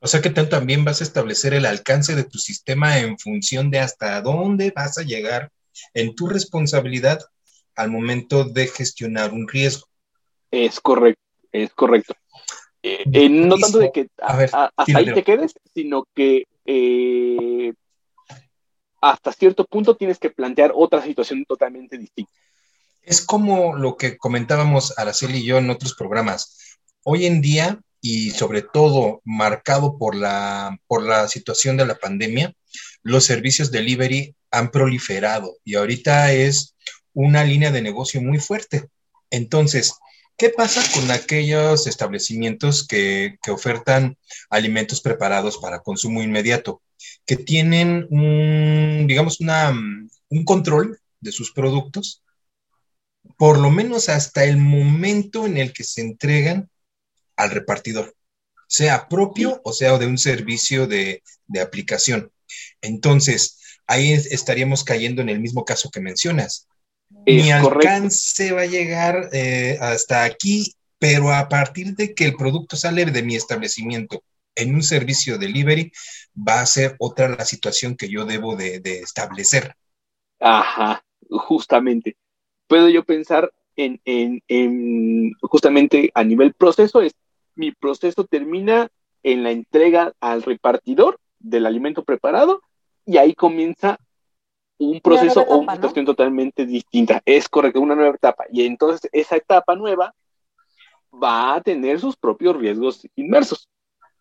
[0.00, 3.70] O sea que tú también vas a establecer el alcance de tu sistema en función
[3.70, 5.52] de hasta dónde vas a llegar
[5.94, 7.20] en tu responsabilidad
[7.76, 9.86] al momento de gestionar un riesgo.
[10.50, 11.22] Es correcto,
[11.52, 12.14] es correcto.
[12.82, 17.72] Eh, eh, no tanto de que hasta ahí te quedes, sino que eh,
[19.00, 22.32] hasta cierto punto tienes que plantear otra situación totalmente distinta.
[23.02, 26.78] Es como lo que comentábamos Araceli y yo en otros programas.
[27.02, 32.54] Hoy en día, y sobre todo marcado por la, por la situación de la pandemia,
[33.02, 36.76] los servicios delivery han proliferado y ahorita es
[37.12, 38.88] una línea de negocio muy fuerte.
[39.30, 39.94] Entonces,
[40.36, 44.16] ¿qué pasa con aquellos establecimientos que, que ofertan
[44.48, 46.82] alimentos preparados para consumo inmediato?
[47.26, 52.21] Que tienen un, digamos, una, un control de sus productos
[53.36, 56.70] por lo menos hasta el momento en el que se entregan
[57.36, 58.14] al repartidor,
[58.68, 61.22] sea propio o sea de un servicio de,
[61.60, 62.30] aplicación.
[62.80, 66.66] Entonces, ahí estaríamos cayendo en el mismo caso que mencionas.
[67.26, 72.76] Mi alcance va a llegar eh, hasta aquí, pero a partir de que el producto
[72.76, 75.92] sale de mi establecimiento en un servicio delivery,
[76.36, 79.74] va a ser otra la situación que yo debo de establecer.
[80.40, 82.16] Ajá, justamente
[82.72, 84.00] puedo yo pensar en,
[85.42, 87.12] justamente a nivel proceso, es
[87.54, 88.88] mi proceso termina
[89.22, 92.62] en la entrega al repartidor del alimento preparado
[93.04, 93.98] y ahí comienza
[94.78, 97.20] un proceso o una situación totalmente distinta.
[97.26, 98.44] Es correcto, una nueva etapa.
[98.50, 100.14] Y entonces esa etapa nueva
[101.12, 103.68] va a tener sus propios riesgos inmersos.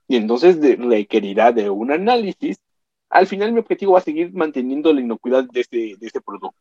[0.10, 2.58] Y entonces requerirá de un análisis.
[3.10, 6.54] Al final mi objetivo va a seguir manteniendo la inocuidad de este, de este producto.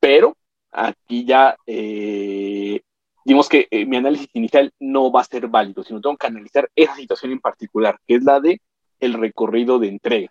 [0.00, 0.34] Pero
[0.74, 2.80] aquí ya eh,
[3.24, 6.70] digamos que eh, mi análisis inicial no va a ser válido, sino tengo que analizar
[6.76, 8.60] esa situación en particular, que es la de
[9.00, 10.30] el recorrido de entrega.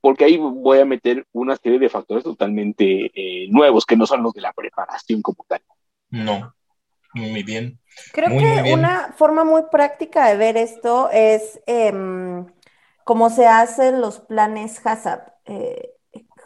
[0.00, 4.22] porque ahí voy a meter una serie de factores totalmente eh, nuevos que no son
[4.22, 5.62] los de la preparación como tal.
[6.10, 6.52] No,
[7.14, 7.78] muy bien.
[8.12, 12.46] Creo que una forma muy práctica de ver esto es em,
[13.04, 15.28] cómo se hacen los planes HACCP.
[15.46, 15.91] Eh,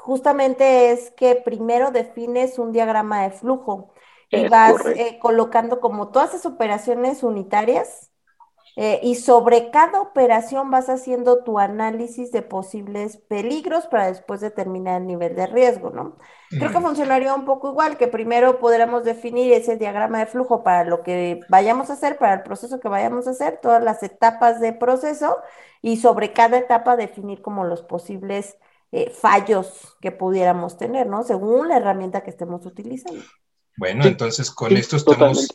[0.07, 3.93] justamente es que primero defines un diagrama de flujo
[4.31, 8.13] y vas eh, colocando como todas esas operaciones unitarias
[8.77, 15.01] eh, y sobre cada operación vas haciendo tu análisis de posibles peligros para después determinar
[15.01, 16.19] el nivel de riesgo, ¿no?
[16.51, 20.85] Creo que funcionaría un poco igual, que primero podríamos definir ese diagrama de flujo para
[20.85, 24.61] lo que vayamos a hacer, para el proceso que vayamos a hacer, todas las etapas
[24.61, 25.39] de proceso
[25.83, 28.57] y sobre cada etapa definir como los posibles
[28.97, 29.67] eh, fallos
[30.01, 31.23] que pudiéramos tener, ¿no?
[31.23, 33.23] Según la herramienta que estemos utilizando.
[33.77, 35.55] Bueno, entonces con esto estamos,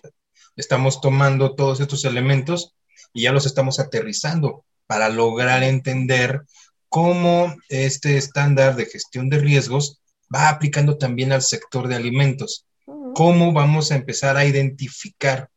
[0.56, 2.76] estamos tomando todos estos elementos
[3.14, 6.44] y ya los estamos aterrizando para lograr entender
[6.88, 12.68] cómo este estándar de gestión de riesgos va aplicando también al sector de alimentos.
[13.16, 15.50] Cómo vamos a empezar a identificar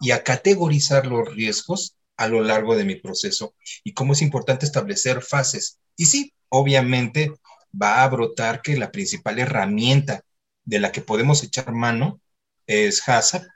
[0.00, 3.54] y a categorizar los riesgos a lo largo de mi proceso
[3.84, 5.78] y cómo es importante establecer fases.
[6.00, 7.30] Y sí, obviamente
[7.70, 10.22] va a brotar que la principal herramienta
[10.64, 12.22] de la que podemos echar mano
[12.66, 13.46] es HACCP,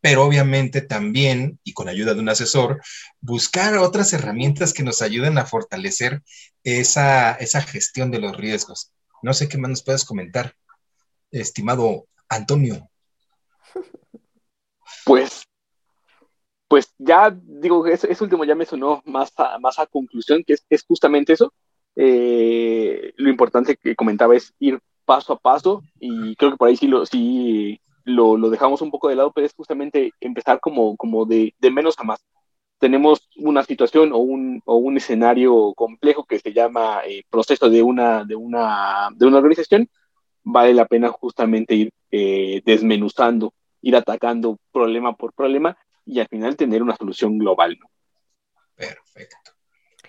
[0.00, 2.80] pero obviamente también, y con ayuda de un asesor,
[3.20, 6.22] buscar otras herramientas que nos ayuden a fortalecer
[6.62, 8.92] esa, esa gestión de los riesgos.
[9.20, 10.54] No sé qué más nos puedes comentar,
[11.32, 12.88] estimado Antonio.
[15.04, 15.42] Pues,
[16.68, 20.84] pues ya digo, ese, último ya me sonó más a, más a conclusión, que es,
[20.84, 21.52] justamente eso.
[22.00, 26.76] Eh, lo importante que comentaba es ir paso a paso y creo que por ahí
[26.76, 30.96] sí lo, sí lo, lo, dejamos un poco de lado, pero es justamente empezar como,
[30.96, 32.24] como de, de menos a más.
[32.78, 37.82] Tenemos una situación o un, o un escenario complejo que se llama eh, proceso de
[37.82, 39.88] una, de, una, de una organización,
[40.44, 45.76] vale la pena justamente ir eh, desmenuzando, ir atacando problema por problema
[46.06, 47.76] y al final tener una solución global.
[47.80, 47.90] ¿no?
[48.76, 49.57] Perfecto.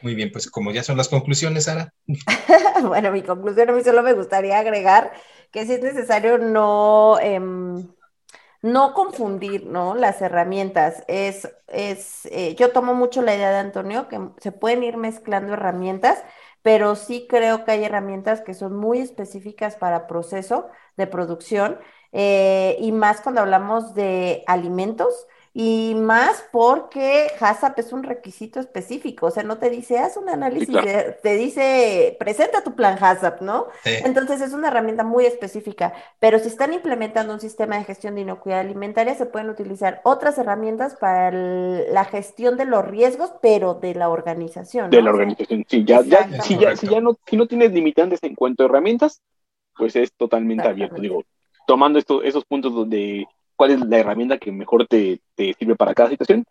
[0.01, 1.93] Muy bien, pues como ya son las conclusiones, Sara.
[2.83, 5.11] bueno, mi conclusión a mí solo me gustaría agregar
[5.51, 7.87] que si es necesario no, em,
[8.61, 9.95] no confundir ¿no?
[9.95, 11.03] las herramientas.
[11.07, 15.53] Es, es, eh, yo tomo mucho la idea de Antonio, que se pueden ir mezclando
[15.53, 16.23] herramientas,
[16.61, 21.79] pero sí creo que hay herramientas que son muy específicas para proceso de producción
[22.11, 29.27] eh, y más cuando hablamos de alimentos y más porque HACCP es un requisito específico,
[29.27, 30.75] o sea, no te dice, haz un análisis,
[31.23, 33.67] te dice, presenta tu plan HACCP, ¿no?
[33.83, 38.21] Entonces es una herramienta muy específica, pero si están implementando un sistema de gestión de
[38.21, 43.95] inocuidad alimentaria, se pueden utilizar otras herramientas para la gestión de los riesgos, pero de
[43.95, 44.89] la organización.
[44.89, 48.21] De la organización, sí, ya, ya, si, ya, si ya no, si no tienes limitantes
[48.23, 49.21] en cuanto a herramientas,
[49.75, 51.23] pues es totalmente abierto, digo,
[51.65, 53.25] tomando esto, esos puntos donde
[53.59, 56.45] cuál es la herramienta que mejor te, sirve para cada situación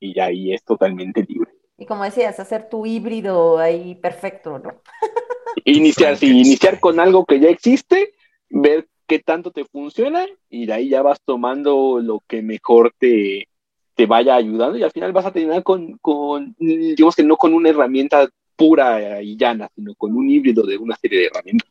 [0.00, 1.48] y ya ahí es totalmente libre.
[1.78, 4.72] Y como decías, hacer tu híbrido ahí perfecto, ¿no?
[5.64, 8.14] Iniciar, sí, iniciar con algo que ya existe,
[8.48, 13.46] ver qué tanto te funciona y de ahí ya vas tomando lo que mejor te,
[13.94, 17.54] te vaya ayudando y al final vas a terminar con, con, digamos que no con
[17.54, 21.69] una herramienta pura y llana, sino con un híbrido de una serie de herramientas.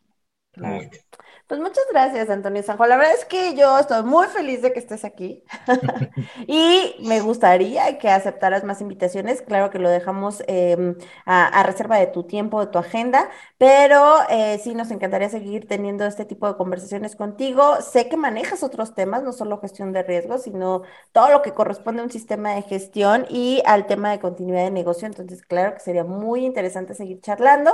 [1.47, 2.85] Pues muchas gracias, Antonio Sanjo.
[2.85, 5.43] La verdad es que yo estoy muy feliz de que estés aquí
[6.47, 9.41] y me gustaría que aceptaras más invitaciones.
[9.41, 10.95] Claro que lo dejamos em,
[11.25, 16.05] a, reserva de tu tiempo, de tu agenda, pero eh, sí nos encantaría seguir teniendo
[16.05, 17.81] este tipo de conversaciones contigo.
[17.81, 20.83] Sé que manejas otros temas, no solo gestión de riesgos, sino
[21.13, 24.71] todo lo que corresponde a un sistema de gestión y al tema de continuidad de
[24.71, 25.07] negocio.
[25.07, 27.73] Entonces, claro que sería muy interesante seguir charlando.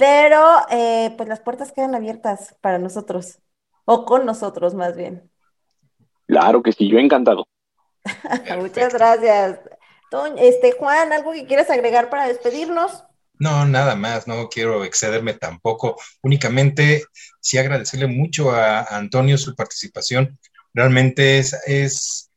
[0.00, 3.38] Pero eh, pues las puertas quedan abiertas para nosotros,
[3.84, 5.30] o con nosotros más bien.
[6.26, 7.46] Claro que sí, yo encantado.
[8.58, 9.60] Muchas gracias.
[10.38, 13.04] Este, Juan, ¿algo que quieras agregar para despedirnos?
[13.38, 15.96] No, nada más, no quiero excederme tampoco.
[16.22, 17.04] Únicamente
[17.40, 20.38] sí agradecerle mucho a Antonio su participación.
[20.72, 22.29] Realmente es, es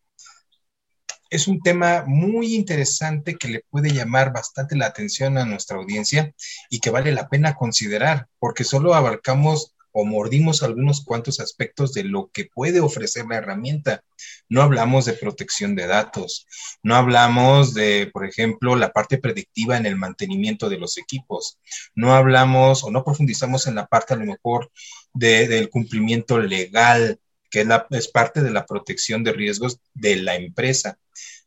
[1.33, 6.31] es un tema muy interesante que le puede llamar bastante la atención a nuestra audiencia
[6.69, 12.03] y que vale la pena considerar, porque solo abarcamos o mordimos algunos cuantos aspectos de
[12.03, 14.03] lo que puede ofrecer la herramienta.
[14.47, 16.45] No hablamos de protección de datos,
[16.83, 21.57] no hablamos de, por ejemplo, la parte predictiva en el mantenimiento de los equipos,
[21.95, 24.71] no hablamos o no profundizamos en la parte a lo mejor
[25.13, 27.19] del cumplimiento legal,
[27.53, 30.97] que es, parte de la protección de riesgos de la empresa.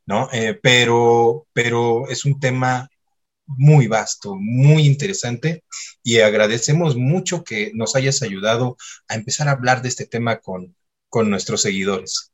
[0.07, 0.29] ¿no?
[0.33, 2.89] Eh, pero, pero es un tema
[3.47, 5.65] muy vasto, muy interesante
[6.05, 8.77] y agradecemos mucho que nos hayas ayudado
[9.09, 10.77] a empezar a hablar de este tema con,
[11.09, 12.33] con nuestros seguidores.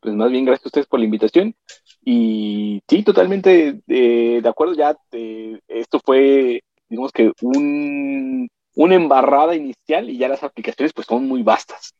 [0.00, 1.54] Pues más bien gracias a ustedes por la invitación
[2.02, 8.48] y sí, totalmente eh, de acuerdo, ya eh, esto fue, digamos que un,
[8.80, 11.94] una embarrada inicial y ya las aplicaciones pues son muy vastas.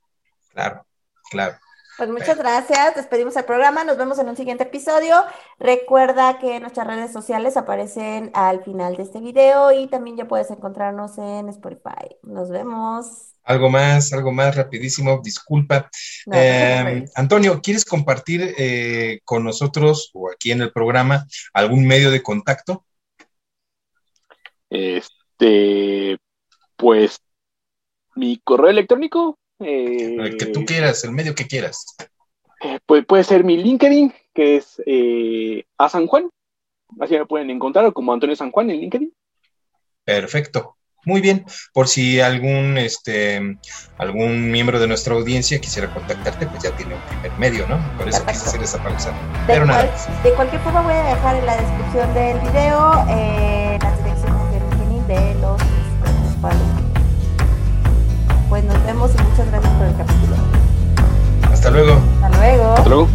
[0.48, 0.86] Claro,
[1.30, 1.58] claro.
[1.98, 5.22] Pues muchas gracias, despedimos el programa, nos vemos en un siguiente episodio.
[5.58, 10.50] Recuerda que nuestras redes sociales aparecen al final de este video y también ya puedes
[10.50, 12.16] encontrarnos en Spotify.
[12.22, 13.34] Nos vemos.
[13.44, 15.90] Algo más, algo más rapidísimo, disculpa.
[16.32, 22.22] Eh, Antonio, ¿quieres compartir eh, con nosotros o aquí en el programa algún medio de
[22.22, 22.86] contacto?
[24.70, 26.16] Este,
[26.80, 27.20] pues
[28.14, 31.84] mi correo electrónico el que tú eh, quieras, el medio que quieras.
[32.62, 36.30] Eh, puede, puede ser mi LinkedIn, que es eh, a San Juan.
[36.98, 39.12] Así me pueden encontrar como Antonio San Juan en LinkedIn.
[40.04, 40.76] Perfecto.
[41.04, 41.46] Muy bien.
[41.72, 43.58] Por si algún, este,
[43.96, 47.78] algún miembro de nuestra audiencia quisiera contactarte, pues ya tiene un primer medio, ¿no?
[47.96, 49.14] Por eso quise hacer esa pausa.
[49.46, 49.90] Pero nada.
[50.22, 52.92] De cualquier forma voy a dejar en la descripción del video
[53.80, 55.69] las direcciones de LinkedIn de los
[56.40, 56.80] principales
[58.48, 60.36] pues nos vemos y muchas gracias por el capítulo.
[61.52, 62.00] Hasta luego.
[62.20, 62.74] Hasta luego.
[62.74, 63.08] Hasta luego.